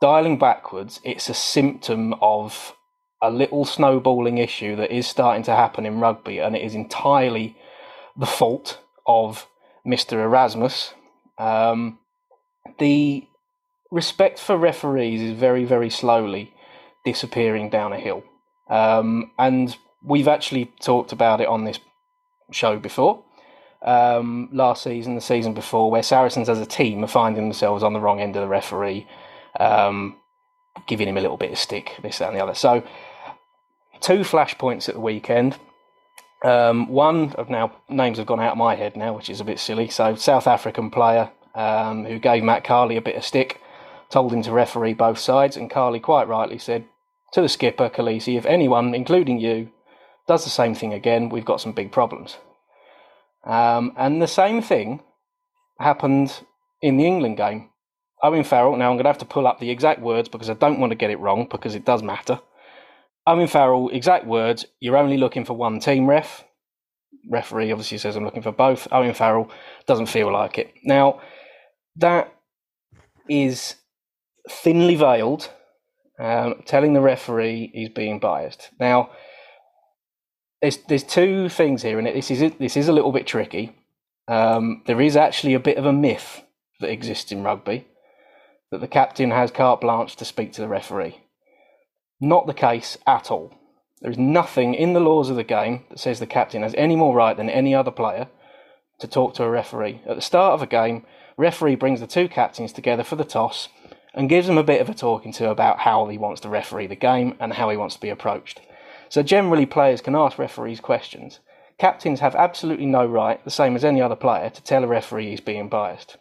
[0.00, 0.98] dialing backwards.
[1.04, 2.74] It's a symptom of
[3.20, 7.54] a little snowballing issue that is starting to happen in rugby, and it is entirely
[8.16, 9.46] the fault of
[9.86, 10.14] Mr.
[10.14, 10.94] Erasmus.
[11.36, 11.98] Um,
[12.78, 13.26] the
[13.90, 16.54] respect for referees is very, very slowly
[17.04, 18.24] disappearing down a hill.
[18.70, 21.78] Um, and we've actually talked about it on this
[22.50, 23.22] show before.
[23.82, 27.92] Um, last season, the season before, where Saracens as a team are finding themselves on
[27.92, 29.06] the wrong end of the referee,
[29.60, 30.16] um,
[30.86, 32.54] giving him a little bit of stick, this, that, and the other.
[32.54, 32.82] So
[34.00, 35.58] two flashpoints at the weekend.
[36.44, 39.44] Um, one of now names have gone out of my head now, which is a
[39.44, 39.88] bit silly.
[39.88, 43.60] So South African player um, who gave Matt Carley a bit of stick,
[44.10, 46.84] told him to referee both sides, and Carley quite rightly said
[47.32, 49.70] to the skipper Kolisi, if anyone, including you,
[50.28, 52.36] does the same thing again, we've got some big problems.
[53.44, 55.00] Um, and the same thing
[55.80, 56.40] happened
[56.82, 57.70] in the England game.
[58.22, 58.76] Owen Farrell.
[58.76, 60.90] Now I'm going to have to pull up the exact words because I don't want
[60.90, 62.40] to get it wrong because it does matter.
[63.26, 66.44] Owen Farrell, exact words, you're only looking for one team ref.
[67.30, 68.88] Referee obviously says I'm looking for both.
[68.90, 69.50] Owen Farrell
[69.86, 70.72] doesn't feel like it.
[70.82, 71.20] Now,
[71.96, 72.32] that
[73.28, 73.74] is
[74.48, 75.50] thinly veiled,
[76.18, 78.70] um, telling the referee he's being biased.
[78.80, 79.10] Now,
[80.60, 83.76] there's there's two things here, and it this is this is a little bit tricky.
[84.26, 86.42] Um, there is actually a bit of a myth
[86.80, 87.86] that exists in rugby
[88.70, 91.18] that the captain has carte blanche to speak to the referee.
[92.20, 93.54] Not the case at all.
[94.00, 96.94] There is nothing in the laws of the game that says the captain has any
[96.94, 98.28] more right than any other player
[99.00, 100.02] to talk to a referee.
[100.06, 101.04] At the start of a game,
[101.36, 103.68] referee brings the two captains together for the toss
[104.14, 106.88] and gives them a bit of a talking to about how he wants to referee
[106.88, 108.60] the game and how he wants to be approached.
[109.08, 111.40] So generally players can ask referees questions.
[111.78, 115.30] Captains have absolutely no right, the same as any other player, to tell a referee
[115.30, 116.16] he's being biased.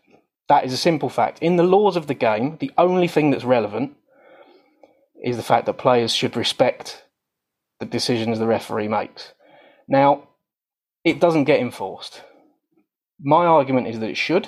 [0.47, 1.39] That is a simple fact.
[1.41, 3.95] In the laws of the game, the only thing that's relevant
[5.23, 7.03] is the fact that players should respect
[7.79, 9.33] the decisions the referee makes.
[9.87, 10.29] Now,
[11.03, 12.21] it doesn't get enforced.
[13.19, 14.47] My argument is that it should,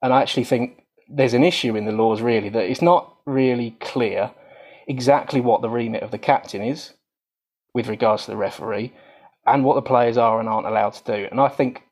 [0.00, 3.76] and I actually think there's an issue in the laws really that it's not really
[3.80, 4.30] clear
[4.88, 6.94] exactly what the remit of the captain is
[7.74, 8.92] with regards to the referee
[9.46, 11.28] and what the players are and aren't allowed to do.
[11.30, 11.82] And I think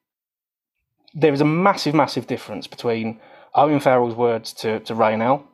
[1.14, 3.20] there is a massive, massive difference between
[3.54, 5.44] Owen Farrell's words to, to Raynal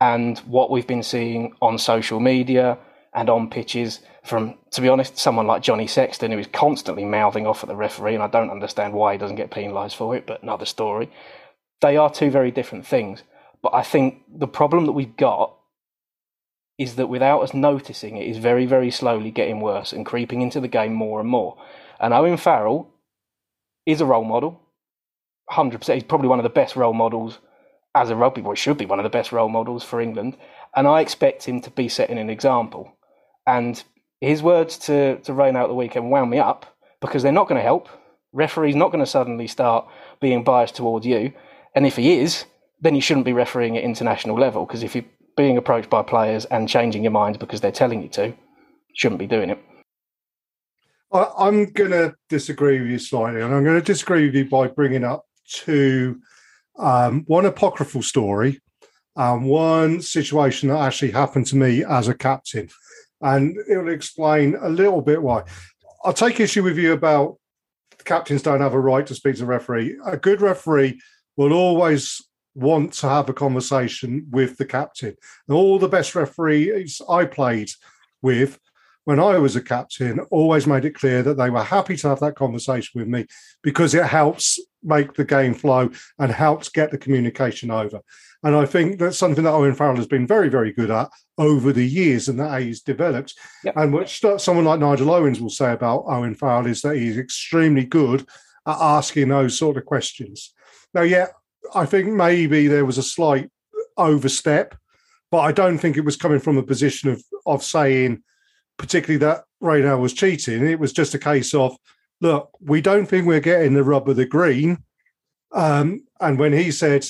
[0.00, 2.78] and what we've been seeing on social media
[3.12, 7.46] and on pitches from, to be honest, someone like Johnny Sexton, who is constantly mouthing
[7.46, 10.26] off at the referee, and I don't understand why he doesn't get penalised for it,
[10.26, 11.10] but another story.
[11.80, 13.22] They are two very different things.
[13.62, 15.54] But I think the problem that we've got
[16.78, 20.60] is that without us noticing it is very, very slowly getting worse and creeping into
[20.60, 21.58] the game more and more.
[22.00, 22.88] And Owen Farrell
[23.84, 24.60] is a role model.
[25.50, 25.94] 100%.
[25.94, 27.38] He's probably one of the best role models
[27.94, 30.36] as a rugby boy, should be one of the best role models for England.
[30.76, 32.96] And I expect him to be setting an example.
[33.46, 33.82] And
[34.20, 37.58] his words to, to rain out the weekend wound me up because they're not going
[37.58, 37.88] to help.
[38.32, 39.88] Referee's not going to suddenly start
[40.20, 41.32] being biased towards you.
[41.74, 42.44] And if he is,
[42.80, 45.04] then you shouldn't be refereeing at international level because if you're
[45.38, 48.34] being approached by players and changing your mind because they're telling you to,
[48.94, 49.58] shouldn't be doing it.
[51.12, 54.66] I'm going to disagree with you slightly, and I'm going to disagree with you by
[54.66, 56.20] bringing up two
[56.78, 58.60] um, one apocryphal story
[59.16, 62.68] and one situation that actually happened to me as a captain.
[63.22, 65.44] And it will explain a little bit why.
[66.04, 67.36] I'll take issue with you about
[68.04, 69.96] captains don't have a right to speak to the referee.
[70.04, 71.00] A good referee
[71.36, 72.27] will always
[72.58, 75.14] want to have a conversation with the captain.
[75.46, 77.70] And all the best referees I played
[78.20, 78.58] with
[79.04, 82.20] when I was a captain always made it clear that they were happy to have
[82.20, 83.26] that conversation with me
[83.62, 88.00] because it helps make the game flow and helps get the communication over.
[88.42, 91.72] And I think that's something that Owen Farrell has been very, very good at over
[91.72, 93.34] the years and that he's developed.
[93.64, 93.76] Yep.
[93.76, 97.84] And which someone like Nigel Owens will say about Owen Farrell is that he's extremely
[97.84, 98.20] good
[98.66, 100.52] at asking those sort of questions.
[100.92, 101.28] Now, yeah,
[101.74, 103.50] I think maybe there was a slight
[103.96, 104.74] overstep,
[105.30, 108.22] but I don't think it was coming from a position of of saying,
[108.76, 110.66] particularly that Raynal was cheating.
[110.66, 111.76] It was just a case of,
[112.20, 114.84] look, we don't think we're getting the rub of the green.
[115.52, 117.06] Um, and when he said,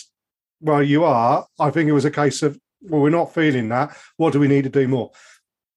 [0.60, 3.96] well, you are, I think it was a case of, well, we're not feeling that.
[4.16, 5.10] What do we need to do more?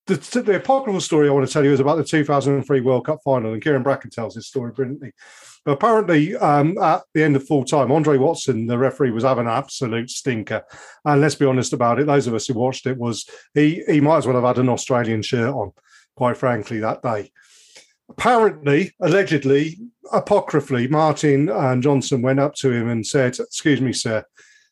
[0.08, 3.20] The, the apocryphal story I want to tell you is about the 2003 World Cup
[3.24, 5.12] final, and Kyran Bracken tells this story brilliantly.
[5.64, 9.46] But apparently, um, at the end of full time, Andre Watson, the referee, was having
[9.46, 10.64] an absolute stinker.
[11.06, 14.02] And let's be honest about it, those of us who watched it was he he
[14.02, 15.72] might as well have had an Australian shirt on,
[16.16, 17.32] quite frankly, that day.
[18.10, 19.78] Apparently, allegedly,
[20.12, 24.26] apocryphally, Martin and Johnson went up to him and said, "Excuse me, sir,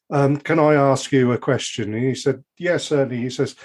[0.09, 3.55] um, can I ask you a question?" And he said, "Yes, certainly." He says,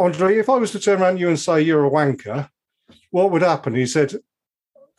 [0.00, 2.48] "Andre, if I was to turn around to you and say you're a wanker,
[3.10, 4.16] what would happen?" He said,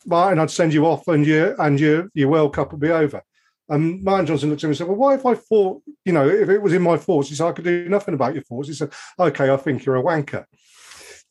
[0.08, 3.22] Martin, I'd send you off and your and your your World Cup would be over.
[3.68, 6.26] And Martin Johnson looked at me and said, Well, why if I thought, you know,
[6.26, 8.68] if it was in my thoughts, he said, I could do nothing about your thoughts.
[8.68, 10.46] He said, Okay, I think you're a wanker.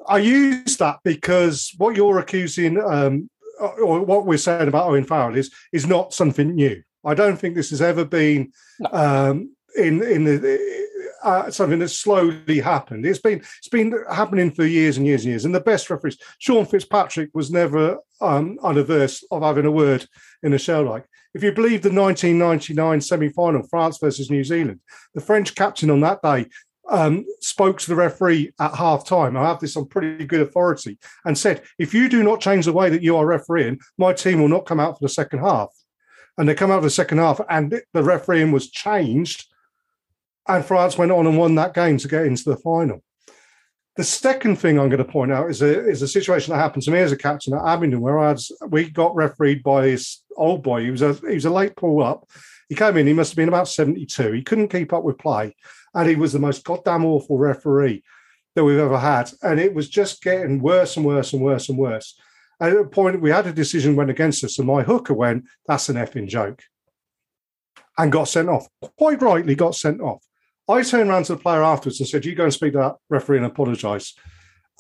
[0.07, 5.36] I use that because what you're accusing um, or what we're saying about Owen Farrell
[5.36, 6.82] is is not something new.
[7.03, 8.51] I don't think this has ever been
[8.91, 10.88] um, in in the
[11.24, 13.05] uh, something that's slowly happened.
[13.05, 15.45] It's been it's been happening for years and years and years.
[15.45, 20.05] And the best referees, Sean Fitzpatrick, was never um, of having a word
[20.43, 21.05] in a show like.
[21.34, 24.80] If you believe the 1999 semi-final, France versus New Zealand,
[25.13, 26.47] the French captain on that day
[26.89, 29.36] um, spoke to the referee at half time.
[29.36, 32.74] I have this on pretty good authority and said, if you do not change the
[32.74, 35.70] way that you are refereeing, my team will not come out for the second half.
[36.38, 39.47] And they come out for the second half, and the refereeing was changed
[40.48, 43.04] and France went on and won that game to get into the final.
[43.98, 46.84] The second thing I'm going to point out is a, is a situation that happened
[46.84, 48.39] to me as a captain at Abingdon, where I had,
[48.70, 50.84] we got refereed by this old boy.
[50.84, 52.30] He was a he was a late pull up.
[52.70, 53.08] He came in.
[53.08, 54.34] He must have been about 72.
[54.34, 55.56] He couldn't keep up with play,
[55.95, 58.04] and he was the most goddamn awful referee
[58.54, 59.32] that we've ever had.
[59.41, 62.20] And it was just getting worse and worse and worse and worse.
[62.60, 65.45] And at a point, we had a decision went against us, and my hooker went,
[65.66, 66.62] "That's an effing joke,"
[67.98, 68.68] and got sent off.
[68.95, 70.26] Quite rightly, got sent off.
[70.70, 72.95] I turned around to the player afterwards and said, You go and speak to that
[73.09, 74.13] referee and apologise.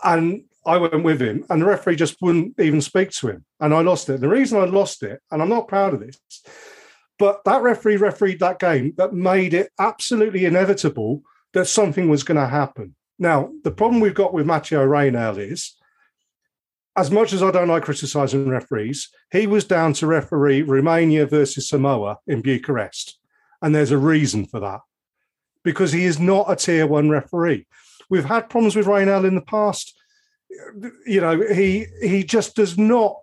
[0.03, 3.45] And I went with him, and the referee just wouldn't even speak to him.
[3.59, 4.19] And I lost it.
[4.19, 6.19] The reason I lost it, and I'm not proud of this,
[7.17, 11.21] but that referee refereed that game that made it absolutely inevitable
[11.53, 12.95] that something was going to happen.
[13.17, 15.75] Now, the problem we've got with Matteo Raynal is,
[16.97, 21.69] as much as I don't like criticising referees, he was down to referee Romania versus
[21.69, 23.17] Samoa in Bucharest.
[23.61, 24.81] And there's a reason for that
[25.67, 27.67] because he is not a tier one referee.
[28.09, 29.93] We've had problems with Raynal in the past.
[31.05, 33.17] You know, he he just does not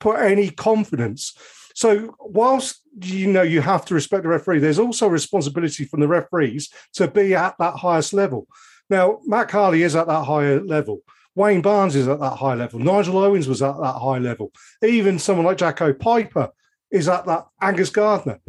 [0.00, 1.36] put any confidence.
[1.74, 6.08] So whilst you know you have to respect the referee, there's also responsibility from the
[6.08, 8.46] referees to be at that highest level.
[8.88, 11.00] Now, Matt Carley is at that higher level.
[11.34, 12.80] Wayne Barnes is at that high level.
[12.80, 14.50] Nigel Owens was at that high level.
[14.82, 16.48] Even someone like Jaco Peyper
[16.90, 17.48] is at that.
[17.60, 18.40] Angus Gardner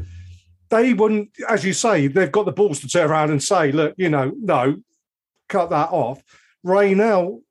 [0.73, 3.93] they wouldn't, as you say, they've got the balls to turn around and say, look,
[3.95, 4.77] you know, no,
[5.47, 6.23] cut that off.
[6.63, 7.41] Raynal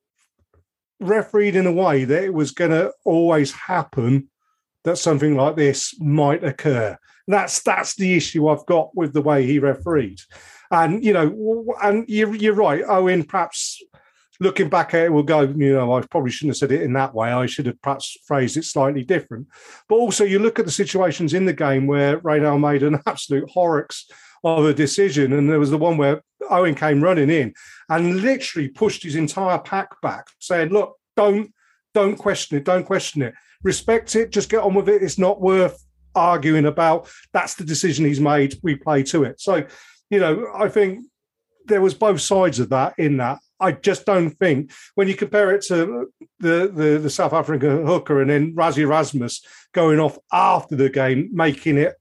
[0.98, 4.28] refereed in a way that it was going to always happen
[4.82, 6.98] that something like this might occur.
[7.28, 10.18] That's that's the issue I've got with the way he refereed.
[10.72, 12.82] And you know, and you're, you're right.
[12.88, 13.71] Owen perhaps
[14.42, 16.92] looking back at it, we'll go, you know, I probably shouldn't have said it in
[16.94, 17.30] that way.
[17.30, 19.48] I should have perhaps phrased it slightly different.
[19.88, 23.48] But also, you look at the situations in the game where Raynal made an absolute
[23.50, 24.06] horrocks
[24.44, 25.32] of a decision.
[25.32, 27.54] And there was the one where Owen came running in
[27.88, 31.52] and literally pushed his entire pack back, saying, look, don't,
[31.94, 33.34] don't question it, don't question it.
[33.62, 35.02] Respect it, just get on with it.
[35.02, 35.82] It's not worth
[36.14, 37.08] arguing about.
[37.32, 38.58] That's the decision he's made.
[38.62, 39.40] We play to it.
[39.40, 39.64] So,
[40.10, 41.06] you know, I think
[41.66, 43.38] there was both sides of that in that.
[43.62, 46.08] I just don't think when you compare it to
[46.40, 49.40] the, the, the South African hooker and then Rassie Erasmus
[49.72, 51.94] going off after the game, making it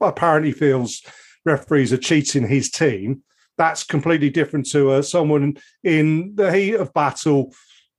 [0.00, 1.02] apparently feels
[1.44, 3.22] referees are cheating his team.
[3.56, 7.54] That's completely different to uh, someone in the heat of battle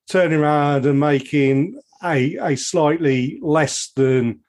[0.09, 4.41] turning around and making a a slightly less than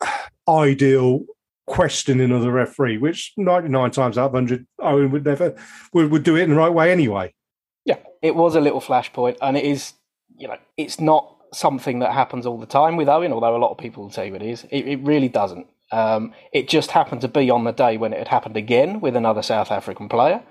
[0.48, 1.24] ideal
[1.70, 5.54] questioning of the referee, which 99 times out of 100, Owen would never
[5.92, 7.32] would, would do it in the right way anyway.
[7.84, 9.94] Yeah, it was a little flashpoint, and it is,
[10.36, 13.70] you know, it's not something that happens all the time with Owen, although a lot
[13.70, 14.64] of people will tell you it is.
[14.70, 15.68] It, it really doesn't.
[15.92, 19.14] Um, it just happened to be on the day when it had happened again with
[19.14, 20.42] another South African player.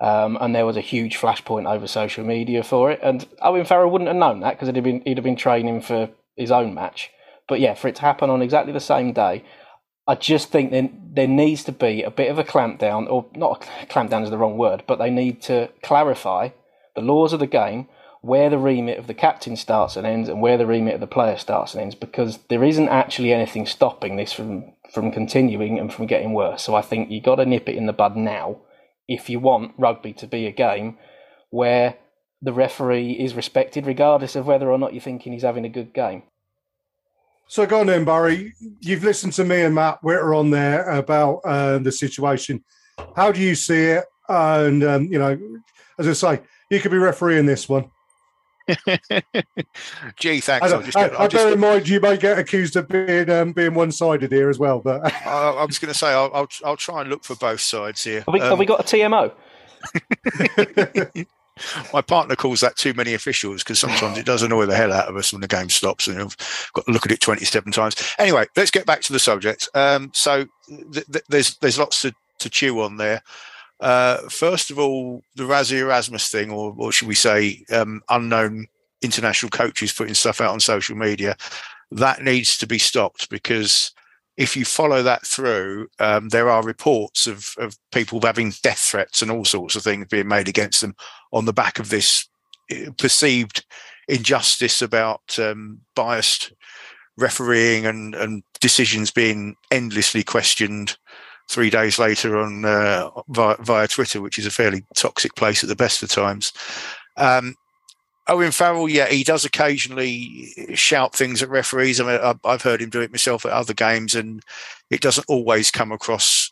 [0.00, 3.00] Um, and there was a huge flashpoint over social media for it.
[3.02, 5.80] And Owen Farrell wouldn't have known that because he'd have been he'd have been training
[5.80, 7.10] for his own match.
[7.48, 9.44] But yeah, for it to happen on exactly the same day,
[10.08, 13.68] I just think there there needs to be a bit of a clampdown, or not
[13.82, 16.50] a clampdown is the wrong word, but they need to clarify
[16.94, 17.88] the laws of the game,
[18.22, 21.06] where the remit of the captain starts and ends, and where the remit of the
[21.06, 25.92] player starts and ends, because there isn't actually anything stopping this from from continuing and
[25.92, 26.62] from getting worse.
[26.62, 28.60] So I think you've got to nip it in the bud now
[29.06, 30.96] if you want rugby to be a game
[31.50, 31.96] where
[32.40, 35.92] the referee is respected regardless of whether or not you're thinking he's having a good
[35.92, 36.22] game.
[37.48, 38.54] So go on then, Barry.
[38.80, 42.62] You've listened to me and Matt Witter on there about uh, the situation.
[43.16, 44.04] How do you see it?
[44.28, 45.38] And um, you know,
[45.98, 47.90] as I say, you could be refereeing this one.
[50.18, 50.46] Gee, thanks.
[50.46, 52.76] I, I'll just get, I, I I'll just, bear in mind you may get accused
[52.76, 54.80] of being um, being one sided here as well.
[54.80, 57.62] But I, I was going to say I'll, I'll I'll try and look for both
[57.62, 58.20] sides here.
[58.20, 59.32] Have we, have Um, we got a TMO?
[61.92, 65.08] my partner calls that too many officials because sometimes it does annoy the hell out
[65.08, 66.36] of us when the game stops and you've
[66.74, 67.96] got to look at it 27 times.
[68.18, 69.68] Anyway, let's get back to the subject.
[69.74, 70.46] Um, so
[70.92, 73.22] th- th- there's there's lots to, to chew on there.
[73.80, 78.66] Uh, first of all, the Rassie Erasmus thing, or, or should we say, um, unknown
[79.02, 81.36] international coaches putting stuff out on social media,
[81.92, 83.92] that needs to be stopped because
[84.38, 89.20] if you follow that through, um, there are reports of, of people having death threats
[89.20, 90.94] and all sorts of things being made against them
[91.32, 92.26] on the back of this
[92.70, 93.66] uh, perceived
[94.06, 96.52] injustice about um, biased
[97.16, 100.96] refereeing and, and decisions being endlessly questioned
[101.50, 105.68] three days later on uh, via, via Twitter, which is a fairly toxic place at
[105.68, 106.52] the best of times.
[107.16, 107.56] Um,
[108.28, 112.00] Owen Farrell, yeah, he does occasionally shout things at referees.
[112.00, 114.42] I mean, I've- heard him do it myself at other games, and
[114.90, 116.50] it doesn't always come across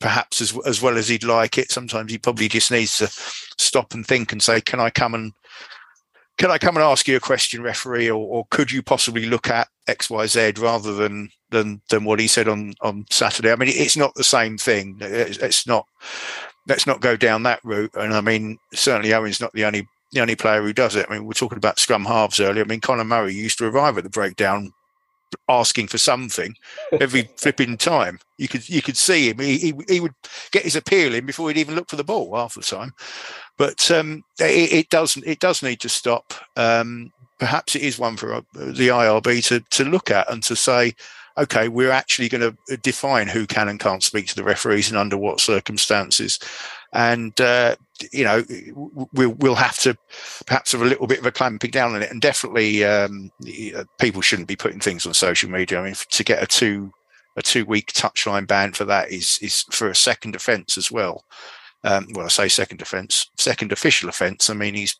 [0.00, 1.70] perhaps as as well as he'd like it.
[1.70, 3.06] Sometimes he probably just needs to
[3.58, 5.32] stop and think and say, "Can I come and
[6.38, 9.50] can I come and ask you a question, referee, or, or could you possibly look
[9.50, 13.56] at X, Y, Z rather than than than what he said on on Saturday?" I
[13.56, 14.96] mean, it's not the same thing.
[15.00, 15.86] It's, it's not.
[16.66, 17.94] Let's not go down that route.
[17.94, 21.06] And I mean, certainly Owen's not the only the only player who does it.
[21.08, 22.64] I mean, we're talking about scrum halves earlier.
[22.64, 24.72] I mean, Conor Murray used to arrive at the breakdown
[25.48, 26.56] asking for something
[27.00, 28.18] every flipping time.
[28.36, 29.38] You could you could see him.
[29.38, 30.14] He, he he would
[30.50, 32.92] get his appeal in before he'd even look for the ball half the time.
[33.56, 36.34] But um, it, it does it does need to stop.
[36.56, 40.56] Um, perhaps it is one for uh, the IRB to to look at and to
[40.56, 40.94] say,
[41.38, 44.98] okay, we're actually going to define who can and can't speak to the referees and
[44.98, 46.38] under what circumstances.
[46.92, 47.76] And uh,
[48.12, 48.44] you know,
[49.12, 49.96] we'll we'll have to
[50.46, 53.30] perhaps have a little bit of a clamping down on it, and definitely um,
[53.98, 55.80] people shouldn't be putting things on social media.
[55.80, 56.92] I mean, to get a two
[57.36, 61.24] a two week touchline ban for that is is for a second offence as well.
[61.84, 64.50] Um, well, I say second offence, second official offence.
[64.50, 64.96] I mean, he's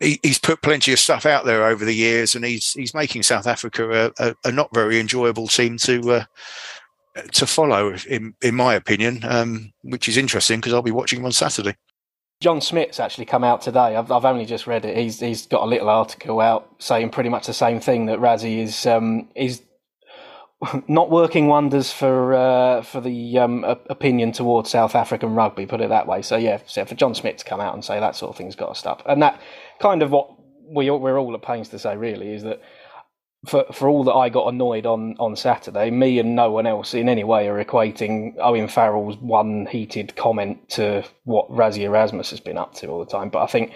[0.00, 3.22] he, he's put plenty of stuff out there over the years, and he's he's making
[3.22, 6.24] South Africa a, a, a not very enjoyable team to uh,
[7.32, 11.26] to follow, in in my opinion, um, which is interesting because I'll be watching him
[11.26, 11.76] on Saturday.
[12.40, 13.96] John Smit's actually come out today.
[13.96, 14.96] I've, I've only just read it.
[14.96, 18.58] He's he's got a little article out saying pretty much the same thing that Rassie
[18.58, 19.62] is um, is
[20.88, 25.66] not working wonders for uh, for the um, opinion towards South African rugby.
[25.66, 26.22] Put it that way.
[26.22, 28.56] So yeah, so for John Smith to come out and say that sort of thing's
[28.56, 29.40] got to stop, and that
[29.80, 30.30] kind of what
[30.66, 32.60] we we're all at pains to say really is that
[33.46, 36.94] for for all that I got annoyed on on Saturday, me and no one else
[36.94, 42.40] in any way are equating Owen Farrell's one heated comment to what Rassie Erasmus has
[42.40, 43.28] been up to all the time.
[43.28, 43.72] But I think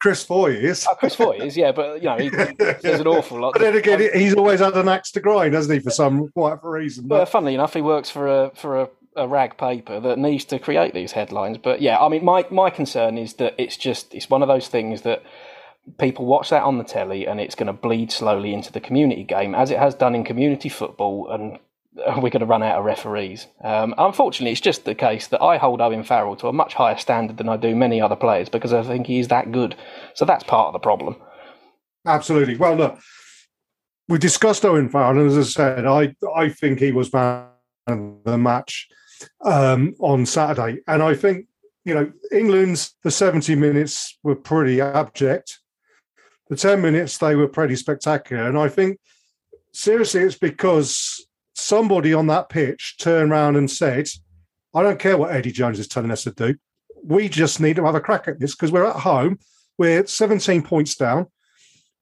[0.00, 0.86] Chris Foy is.
[0.90, 3.52] Oh, Chris Foy is, yeah, but you know, he, there's an awful lot.
[3.52, 6.70] But then again, he's always had an axe to grind, hasn't he, for some whatever
[6.70, 7.06] reason?
[7.06, 10.46] But, well, funnily enough, he works for a for a, a rag paper that needs
[10.46, 11.58] to create these headlines.
[11.58, 14.68] But yeah, I mean, my my concern is that it's just it's one of those
[14.68, 15.22] things that
[15.98, 19.24] people watch that on the telly and it's going to bleed slowly into the community
[19.24, 21.58] game as it has done in community football and
[22.22, 23.46] we're going to run out of referees.
[23.64, 26.96] Um, unfortunately, it's just the case that I hold Owen Farrell to a much higher
[26.96, 29.74] standard than I do many other players because I think he's that good.
[30.14, 31.16] So that's part of the problem.
[32.06, 32.56] Absolutely.
[32.56, 32.98] Well, look,
[34.08, 37.46] we discussed Owen Farrell, and as I said, I I think he was man
[37.86, 38.88] of the match
[39.44, 41.46] um, on Saturday, and I think
[41.84, 45.60] you know, England's the 70 minutes were pretty abject.
[46.50, 48.48] The 10 minutes, they were pretty spectacular.
[48.48, 48.98] And I think,
[49.72, 51.24] seriously, it's because
[51.54, 54.08] somebody on that pitch turned around and said,
[54.74, 56.56] I don't care what Eddie Jones is telling us to do.
[57.04, 59.38] We just need to have a crack at this because we're at home.
[59.78, 61.28] We're 17 points down.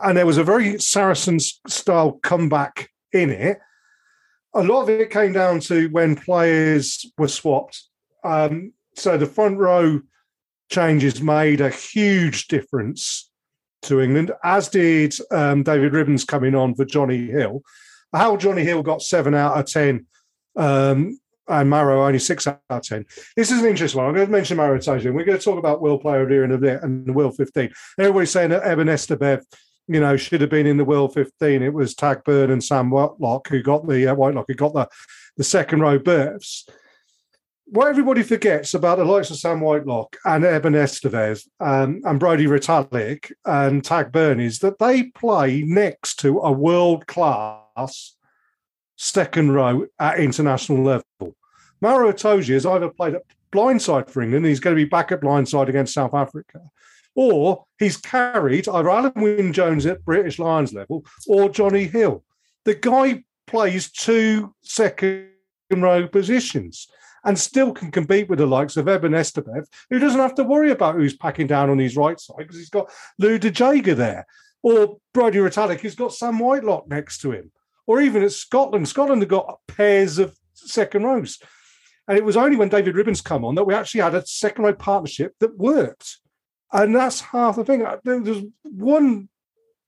[0.01, 3.59] And there was a very Saracen style comeback in it.
[4.55, 7.83] A lot of it came down to when players were swapped.
[8.25, 10.01] Um, so the front row
[10.71, 13.28] changes made a huge difference
[13.83, 17.63] to England, as did um, David Ribbans coming on for Jonny Hill.
[18.13, 20.07] How Jonny Hill got seven out of 10
[20.57, 23.05] um, and Maro only six out of 10.
[23.37, 24.09] This is an interesting one.
[24.09, 25.13] I'm going to mention Maro Itoje.
[25.13, 27.13] We're going to talk about World Player of the Year in a bit and the
[27.13, 27.71] World 15.
[27.99, 29.45] Everybody's saying that Eben Etzebeth,
[29.87, 31.63] you know, should have been in the World 15.
[31.63, 34.89] It was Tadhg Beirne and Sam Whitelock who got the uh, Whitelock who got the,
[35.37, 36.67] the second row berths
[37.71, 42.47] what everybody forgets about the likes of Sam Whitelock and Eben Etzebeth um, and Brodie
[42.47, 48.17] Retallick and Tadhg Beirne is that they play next to a world class
[48.97, 51.37] second row at international level.
[51.81, 55.21] Maro Itoje has either played at blindside for England, he's going to be back at
[55.21, 56.61] blindside against South Africa,
[57.15, 62.25] or he's carried either Alun Wyn Jones at British Lions level or Jonny Hill.
[62.65, 65.29] The guy plays two second
[65.71, 66.89] row positions
[67.25, 70.71] and still can compete with the likes of Eben Etzebeth, who doesn't have to worry
[70.71, 74.27] about who's packing down on his right side because he's got Lood de Jager there,
[74.63, 77.51] or Brodie Retallick, who's got Sam Whitelock next to him,
[77.87, 78.89] or even at Scotland.
[78.89, 81.39] Scotland have got pairs of second rows.
[82.07, 84.65] And it was only when David Ribbans come on that we actually had a second
[84.65, 86.19] row partnership that worked.
[86.73, 87.85] And that's half the thing.
[88.03, 89.29] There was one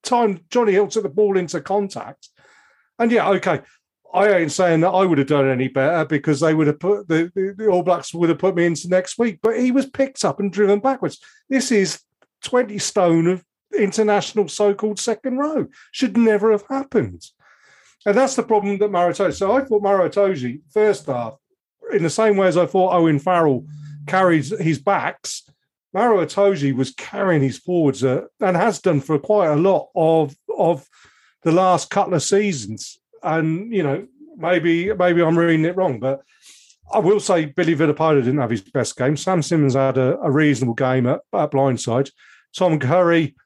[0.03, 2.29] time Jonny Hill took the ball into contact.
[2.99, 3.63] And yeah, okay,
[4.13, 7.07] I ain't saying that I would have done any better because they would have put
[7.07, 9.39] the, the, the, All Blacks would have put me into next week.
[9.43, 11.21] But he was picked up and driven backwards.
[11.49, 12.01] This is
[12.43, 13.45] 20 stone of
[13.77, 15.69] international so-called second row.
[15.93, 17.25] Should never have happened.
[18.05, 20.11] And that's the problem that Maro So I thought Maro
[20.73, 21.35] first half,
[21.93, 23.67] in the same way as I thought Owen Farrell
[24.07, 25.49] carried his backs,
[25.93, 30.87] Maro was carrying his forwards uh, and has done for quite a lot of of
[31.43, 34.07] the last couple of seasons and you know
[34.37, 36.23] maybe maybe I'm reading it wrong, but
[36.93, 39.17] I will say Billy Vunipola didn't have his best game.
[39.17, 42.11] Sam Simmonds had a, a reasonable game at, at blindside.
[42.57, 43.37] Tom Curry,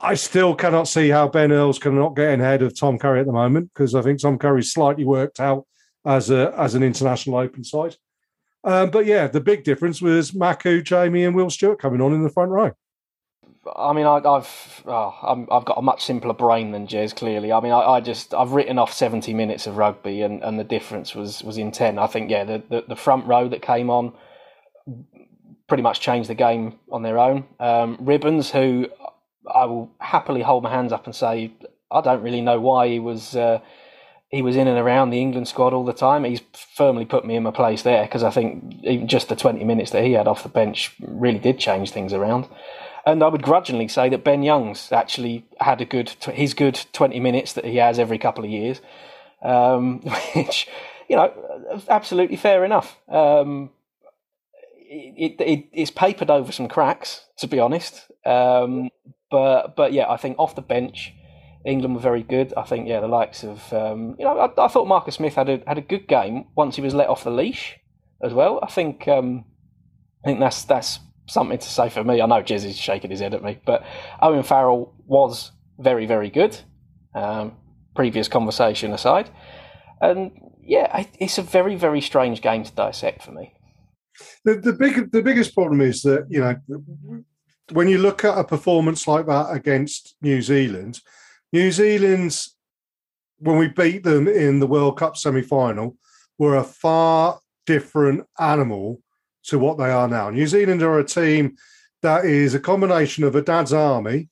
[0.00, 3.32] I still cannot see how Ben Earls cannot get ahead of Tom Curry at the
[3.32, 5.66] moment because I think Tom Curry's slightly worked out
[6.06, 7.96] as a as an international open side.
[8.64, 12.22] Um, but yeah, the big difference was Mako, Jamie, and Will Stuart coming on in
[12.22, 12.72] the front row.
[13.76, 17.14] I mean, I, have oh, i have got a much simpler brain than Jez.
[17.14, 20.58] Clearly, I mean, I, I, just I've written off seventy minutes of rugby, and, and
[20.58, 21.98] the difference was was in ten.
[21.98, 24.12] I think, yeah, the, the, the front row that came on
[25.68, 27.44] pretty much changed the game on their own.
[27.60, 28.88] Um, Ribbans, who
[29.52, 31.52] I will happily hold my hands up and say
[31.90, 33.60] I don't really know why he was uh,
[34.30, 36.24] he was in and around the England squad all the time.
[36.24, 36.42] He's
[36.74, 39.90] firmly put me in my place there because I think even just the twenty minutes
[39.92, 42.46] that he had off the bench really did change things around.
[43.08, 47.18] And I would grudgingly say that Ben Youngs actually had a good, his good 20
[47.20, 48.82] minutes that he has every couple of years,
[49.42, 50.00] um,
[50.34, 50.68] which,
[51.08, 51.32] you know,
[51.88, 52.98] absolutely fair enough.
[53.08, 53.70] Um,
[54.76, 58.10] it, it, it's papered over some cracks, to be honest.
[58.26, 58.90] Um,
[59.30, 61.14] but but yeah, I think off the bench,
[61.64, 62.52] England were very good.
[62.58, 65.48] I think yeah, the likes of um, you know, I, I, thought Marcus Smith had
[65.48, 67.78] a had a good game once he was let off the leash
[68.22, 68.60] as well.
[68.62, 69.46] I think um,
[70.22, 72.20] I think that's that's something to say for me.
[72.20, 73.84] I know Jez is shaking his head at me, but
[74.20, 76.58] Owen Farrell was very, very good.
[77.14, 77.56] Um,
[77.94, 79.30] previous conversation aside,
[80.00, 80.30] and
[80.62, 83.52] yeah, it's a very, very strange game to dissect for me.
[84.44, 86.56] The, the big, the biggest problem is that you know
[87.72, 91.00] when you look at a performance like that against New Zealand,
[91.52, 92.56] New Zealand's
[93.38, 95.96] when we beat them in the World Cup semi final
[96.38, 99.00] were a far different animal
[99.48, 100.30] to what they are now.
[100.30, 101.56] New Zealand are a team
[102.02, 104.28] that is a combination of a dad's army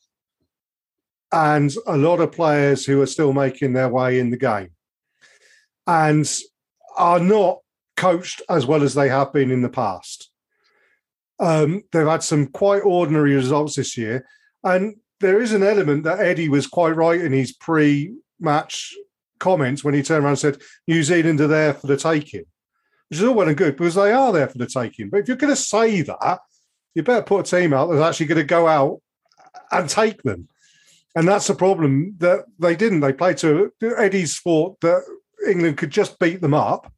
[1.32, 4.70] and a lot of players who are still making their way in the game
[5.86, 6.30] and
[6.96, 7.58] are not
[7.96, 10.30] coached as well as they have been in the past.
[11.38, 14.26] Um, they've had some quite ordinary results this year.
[14.62, 18.94] And there is an element that Eddie was quite right in his pre match
[19.38, 22.44] comments when he turned around and said, New Zealand are there for the taking
[23.08, 25.10] which is all well and good because they are there for the taking.
[25.10, 26.40] But if you're going to say that,
[26.94, 29.00] you better put a team out that's actually going to go out
[29.70, 30.48] and take them.
[31.14, 33.00] And that's the problem that they didn't.
[33.00, 35.02] They played to Eddie's thought that
[35.46, 36.92] England could just beat them up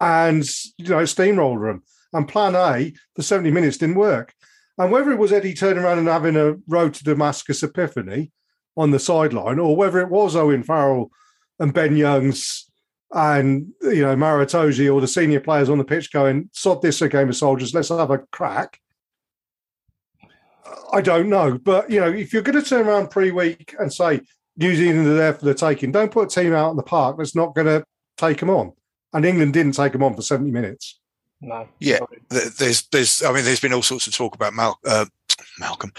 [0.00, 0.44] and
[0.76, 1.82] you know steamroller them.
[2.12, 4.32] And plan A for 70 minutes didn't work.
[4.78, 8.32] And whether it was Eddie turning around and having a road to Damascus epiphany
[8.76, 11.10] on the sideline, or whether it was Owen Farrell
[11.58, 12.65] and Ben Youngs
[13.12, 17.02] and you know Maro Itoje or the senior players on the pitch going, sod this
[17.02, 18.80] a game of soldiers, let's have a crack.
[20.92, 21.58] I don't know.
[21.58, 24.20] But you know, if you're going to turn around pre-week and say
[24.56, 27.18] New Zealand are there for the taking, don't put a team out in the park
[27.18, 27.84] that's not going to
[28.16, 28.72] take them on.
[29.12, 30.98] And England didn't take them on for 70 minutes.
[31.40, 31.68] No.
[31.80, 31.98] Yeah,
[32.30, 35.04] there's, there's, I mean, there's been all sorts of talk about Mal, uh,
[35.58, 35.92] Malcolm,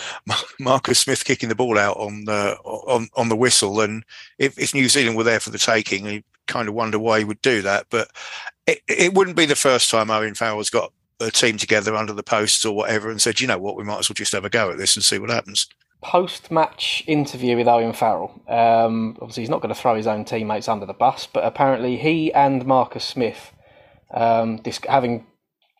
[0.59, 4.03] Marcus Smith kicking the ball out on the on on the whistle, and
[4.39, 7.25] if, if New Zealand were there for the taking, you kind of wonder why he
[7.25, 7.87] would do that.
[7.89, 8.09] But
[8.65, 12.23] it, it wouldn't be the first time Owen Farrell's got a team together under the
[12.23, 14.49] posts or whatever and said, you know what, we might as well just have a
[14.49, 15.67] go at this and see what happens.
[16.01, 18.39] Post match interview with Owen Farrell.
[18.47, 21.97] Um, obviously, he's not going to throw his own teammates under the bus, but apparently
[21.97, 23.51] he and Marcus Smith,
[24.13, 25.25] um, dis- having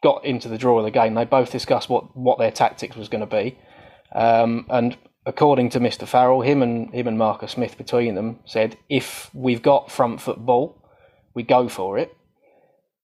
[0.01, 3.09] got into the draw of the game, they both discussed what, what their tactics was
[3.09, 3.57] going to be.
[4.15, 4.97] Um, and
[5.28, 6.07] according to Mr.
[6.07, 10.82] Farrell, him and him and Marcus Smith between them said, if we've got front football,
[11.36, 12.15] we go for it.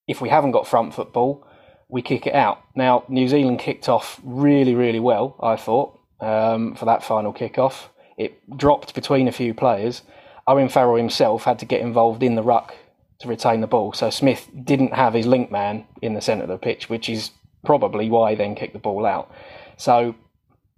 [0.07, 1.45] If we haven't got front football,
[1.89, 2.59] we kick it out.
[2.75, 7.89] Now, New Zealand kicked off really, really well, I thought, um, for that final kick-off.
[8.17, 10.01] It dropped between a few players.
[10.47, 12.73] Owen Farrell himself had to get involved in the ruck
[13.19, 13.91] to retain the ball.
[13.91, 17.31] So Smith didn't have his link man in the centre of the pitch, which is
[17.65, 19.29] probably why he then kicked the ball out.
[19.75, 20.15] So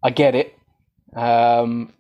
[0.02, 0.56] I get it.
[1.16, 1.94] Um,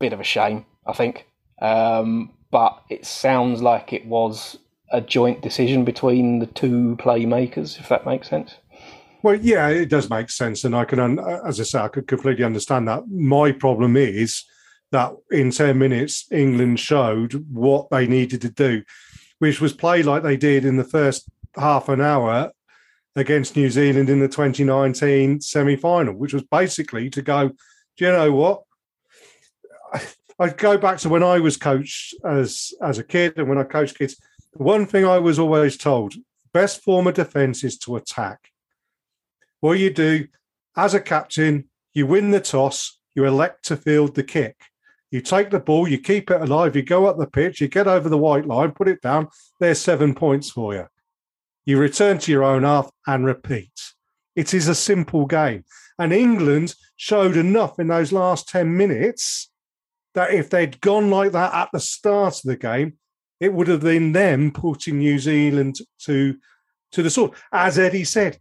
[0.00, 1.26] bit of a shame, I think.
[1.60, 4.58] Um, but it sounds like it was
[4.90, 8.54] a joint decision between the two playmakers, if that makes sense.
[9.22, 12.44] Well, yeah, it does make sense, and I can, as I say, I could completely
[12.44, 13.08] understand that.
[13.08, 14.44] My problem is
[14.92, 18.82] that in ten minutes, England showed what they needed to do,
[19.40, 22.52] which was play like they did in the first half an hour
[23.16, 27.50] against New Zealand in the 2019 semi-final, which was basically to go.
[27.98, 28.62] Do you know what?
[30.40, 33.64] I go back to when I was coached as as a kid, and when I
[33.64, 34.16] coached kids
[34.52, 36.14] one thing I was always told
[36.52, 38.50] best form of defense is to attack.
[39.60, 40.26] What you do
[40.76, 44.56] as a captain, you win the toss, you elect to field the kick.
[45.10, 47.86] You take the ball, you keep it alive, you go up the pitch, you get
[47.86, 49.28] over the white line, put it down.
[49.60, 50.86] There's seven points for you.
[51.64, 53.92] You return to your own half and repeat.
[54.34, 55.64] It is a simple game.
[55.98, 59.50] And England showed enough in those last 10 minutes
[60.14, 62.94] that if they'd gone like that at the start of the game,
[63.40, 66.36] it would have been them putting New Zealand to
[66.92, 67.32] to the sword.
[67.52, 68.38] As Eddie said,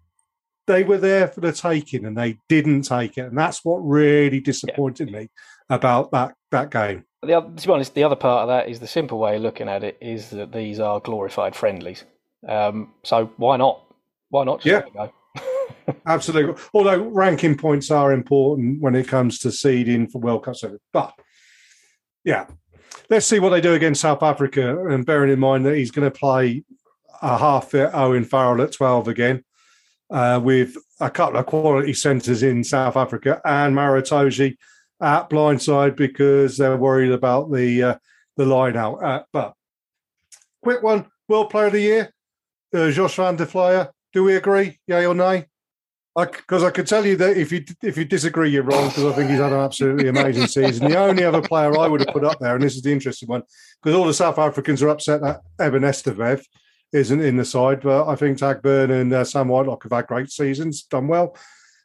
[0.68, 4.39] they were there for the taking and they didn't take it, and that's what really
[4.39, 5.20] disappointed yeah.
[5.20, 5.30] me
[5.70, 7.03] about that that game.
[7.24, 9.41] The other, to be honest, the other part of that is the simple way of
[9.41, 12.05] looking at it is that these are glorified friendlies.
[12.47, 13.84] Um, so why not?
[14.30, 14.66] Why not?
[14.66, 14.82] yeah.
[16.05, 16.61] Absolutely.
[16.73, 20.55] Although ranking points are important when it comes to seeding for World Cup,
[20.91, 21.13] but
[22.23, 22.47] yeah,
[23.09, 24.88] let's see what they do against South Africa.
[24.88, 26.63] And bearing in mind that he's going to play
[27.21, 29.43] a half fit Owen Farrell at 12 again,
[30.09, 34.57] uh, with a couple of quality centres in South Africa and Maro Itoje
[35.01, 37.95] at blindside because they're worried about the uh,
[38.35, 39.03] the line out.
[39.03, 39.53] Uh, but
[40.61, 42.13] quick one, World Player of the Year,
[42.73, 43.91] uh, Josh van der Flier.
[44.18, 44.80] Do we agree?
[44.88, 45.45] Yay or nay?
[46.15, 48.88] Because I, I could tell you that if you if you disagree, you're wrong.
[48.88, 50.89] Because I think he's had an absolutely amazing season.
[50.89, 53.30] The only other player I would have put up there, and this is the interesting
[53.30, 53.43] one,
[53.80, 56.43] because all the South Africans are upset that Eben Etzebeth
[56.93, 60.07] isn't in the side, but I think Tadhg Beirne and uh, Sam Whitelock have had
[60.07, 61.38] great seasons, done well,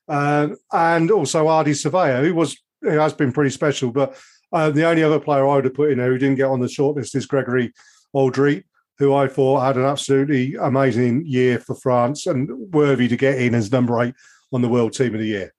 [0.09, 3.91] um, and also Ardie Savea, who was who has been pretty special.
[3.91, 4.17] But
[4.53, 6.61] uh, the only other player I would have put in there who didn't get on
[6.61, 7.75] the shortlist is Gregory
[8.17, 8.65] Alldritt,
[9.03, 13.53] who I thought had an absolutely amazing year for France and worthy to get in
[13.53, 14.15] as number eight
[14.53, 15.53] on the World Team of the Year.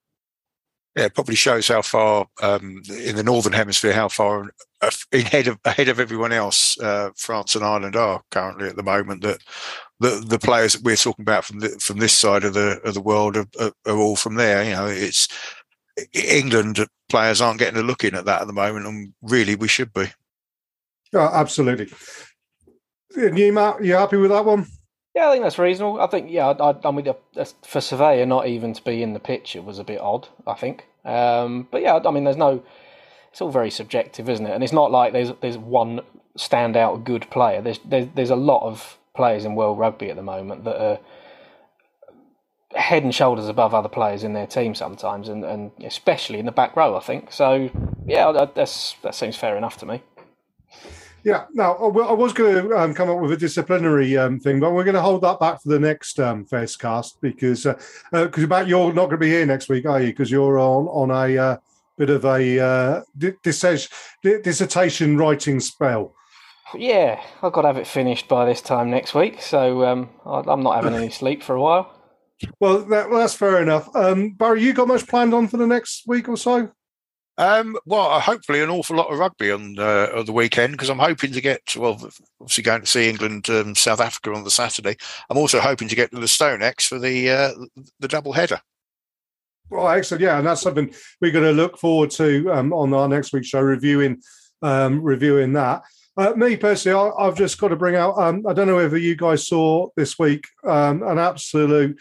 [0.95, 4.49] Yeah, it probably shows how far um, in the northern hemisphere, how far
[5.11, 9.24] ahead of ahead of everyone else uh, France and Ireland are currently at the moment.
[9.24, 9.40] That
[9.99, 12.94] the the players that we're talking about from the, from this side of the of
[12.94, 14.64] the world are, are, are all from there.
[14.64, 15.28] You know, it's
[16.14, 19.68] England players aren't getting a look in at that at the moment, and really we
[19.68, 20.06] should be.
[21.14, 21.91] Oh, absolutely.
[23.15, 24.68] You, Matt, you happy with that one?
[25.15, 26.02] Yeah, I think that's reasonable.
[26.02, 29.61] I think, yeah, I, I mean, for Savea not even to be in the picture
[29.61, 30.88] was a bit odd, I think.
[31.06, 32.64] Um, but yeah, I mean, there's no,
[33.31, 34.52] it's all very subjective, isn't it?
[34.52, 36.02] And it's not like there's there's one
[36.38, 37.61] standout good player.
[37.61, 40.99] There's there's, there's a lot of players in world rugby at the moment that are
[42.76, 46.52] head and shoulders above other players in their team sometimes, and, and especially in the
[46.52, 47.31] back row, I think.
[47.31, 47.69] So
[48.07, 50.02] yeah, that, that's that seems fair enough to me.
[51.24, 54.74] Yeah, now I was going to um, come up with a disciplinary um, thing, but
[54.74, 57.76] we're going to hold that back for the next um, cast because because uh,
[58.14, 60.08] uh, about you're not going to be here next week, are you?
[60.08, 61.58] Because you're on on a uh,
[61.98, 63.02] bit of a uh,
[64.22, 66.14] dissertation writing spell.
[66.76, 70.64] Yeah, I've got to have it finished by this time next week, so um, I'm
[70.64, 71.94] not having any sleep for a while.
[72.60, 73.95] Well, that, well that's fair enough.
[73.95, 76.72] Um, Barry, you got much planned on for the next week or so?
[77.38, 81.00] Um, well, uh, hopefully an awful lot of rugby on, uh, the weekend because I'm
[81.00, 82.00] hoping to get well,
[82.40, 84.98] obviously going to see England um, South Africa on the Saturday.
[85.30, 87.52] I'm also hoping to get to the StoneX for the uh,
[88.00, 88.62] the double header.
[89.70, 93.08] Well, excellent, yeah, and that's something we're going to look forward to um, on our
[93.08, 94.22] next week's show, reviewing
[94.62, 95.82] um, reviewing that.
[96.16, 98.16] Uh, me personally, I, have just got to bring out.
[98.20, 102.00] Um, I don't know whether you guys saw this week um, an absolute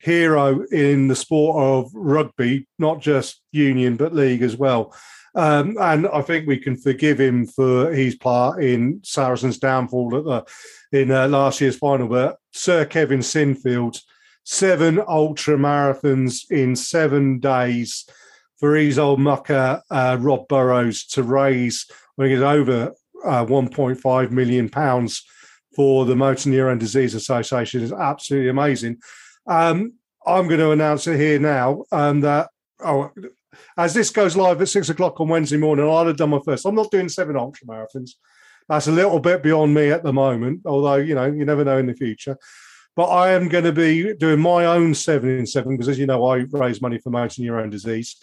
[0.00, 4.94] hero in the sport of rugby, not just union but league as well.
[5.34, 10.24] Um, and I think we can forgive him for his part in Saracens' downfall at
[10.24, 12.08] the in uh, last year's final.
[12.08, 14.00] But Sir Kevin Sinfield,
[14.44, 18.08] seven ultra marathons in seven days
[18.58, 21.86] for his old mucker uh, Rob Burrows to raise,
[22.18, 22.92] I think it's over
[23.24, 25.24] uh, 1.5 million pounds
[25.76, 28.98] for the Motor Neurone Disease Association is absolutely amazing.
[29.46, 29.94] Um,
[30.26, 32.50] I'm going to announce it here now um, that
[32.84, 33.10] oh,
[33.76, 36.66] as this goes live at six o'clock on Wednesday morning, I'll have done my first.
[36.66, 38.12] I'm not doing seven ultra marathons.
[38.68, 41.78] That's a little bit beyond me at the moment, although you know you never know
[41.78, 42.36] in the future.
[42.96, 46.06] But I am going to be doing my own seven in seven because, as you
[46.06, 48.16] know, I raise money for motor neurone disease.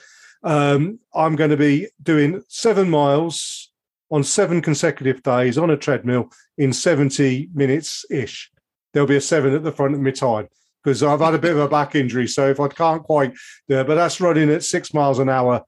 [0.43, 3.71] Um, I'm going to be doing seven miles
[4.11, 8.51] on seven consecutive days on a treadmill in 70 minutes ish.
[8.93, 10.47] There'll be a seven at the front of my time
[10.83, 12.27] because I've had a bit of a back injury.
[12.27, 13.33] So if I can't quite
[13.67, 15.63] do but that's running at six miles an hour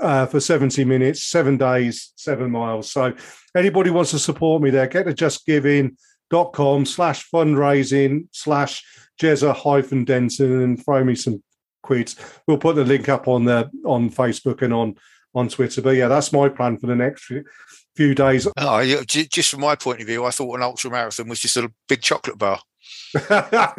[0.00, 2.90] uh, for 70 minutes, seven days, seven miles.
[2.92, 3.12] So
[3.56, 8.84] anybody wants to support me there, get to justgiving.com slash fundraising slash
[9.20, 11.42] Jezza hyphen Denton and throw me some
[11.82, 12.16] quids.
[12.46, 14.96] We'll put the link up on the on Facebook and on
[15.34, 15.82] on Twitter.
[15.82, 17.44] But yeah, that's my plan for the next few,
[17.96, 18.48] few days.
[18.56, 21.70] Oh, just from my point of view, I thought an ultra marathon was just a
[21.88, 22.60] big chocolate bar.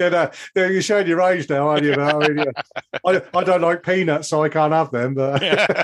[0.00, 1.94] you know, you're showing your age now, aren't you?
[1.94, 2.62] I, mean, yeah.
[3.04, 5.14] I, I, don't like peanuts, so I can't have them.
[5.14, 5.82] But yeah,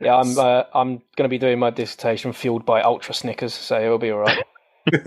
[0.14, 3.98] I'm uh, I'm going to be doing my dissertation fueled by ultra Snickers, so it'll
[3.98, 4.44] be all right.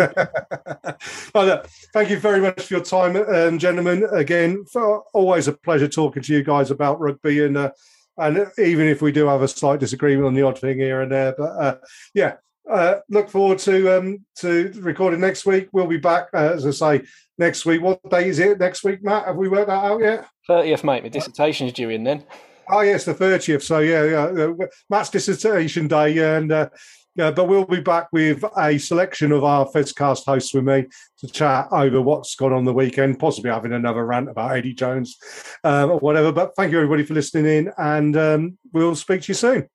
[1.33, 1.63] well, uh,
[1.93, 4.05] thank you very much for your time, um, gentlemen.
[4.11, 4.65] Again,
[5.13, 7.71] always a pleasure talking to you guys about rugby, and uh,
[8.17, 11.11] and even if we do have a slight disagreement on the odd thing here and
[11.11, 11.75] there, but uh,
[12.13, 12.35] yeah,
[12.69, 15.69] uh, look forward to um, to recording next week.
[15.71, 17.05] We'll be back, uh, as I say,
[17.37, 17.81] next week.
[17.81, 19.25] What day is it next week, Matt?
[19.25, 20.27] Have we worked that out yet?
[20.47, 21.03] Thirtieth, mate.
[21.03, 22.23] My dissertation's due in then.
[22.69, 23.63] Oh yes, the thirtieth.
[23.63, 24.53] So yeah, yeah, uh,
[24.89, 26.69] Matt's dissertation day, and uh,
[27.15, 30.85] yeah, but we'll be back with a selection of our Fezcast hosts with me
[31.19, 35.17] to chat over what's gone on the weekend, possibly having another rant about Eddie Jones
[35.63, 36.31] um, or whatever.
[36.31, 39.67] But thank you everybody for listening in, and um, we'll speak to you soon.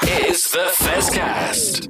[0.00, 1.88] Is the Fezcast.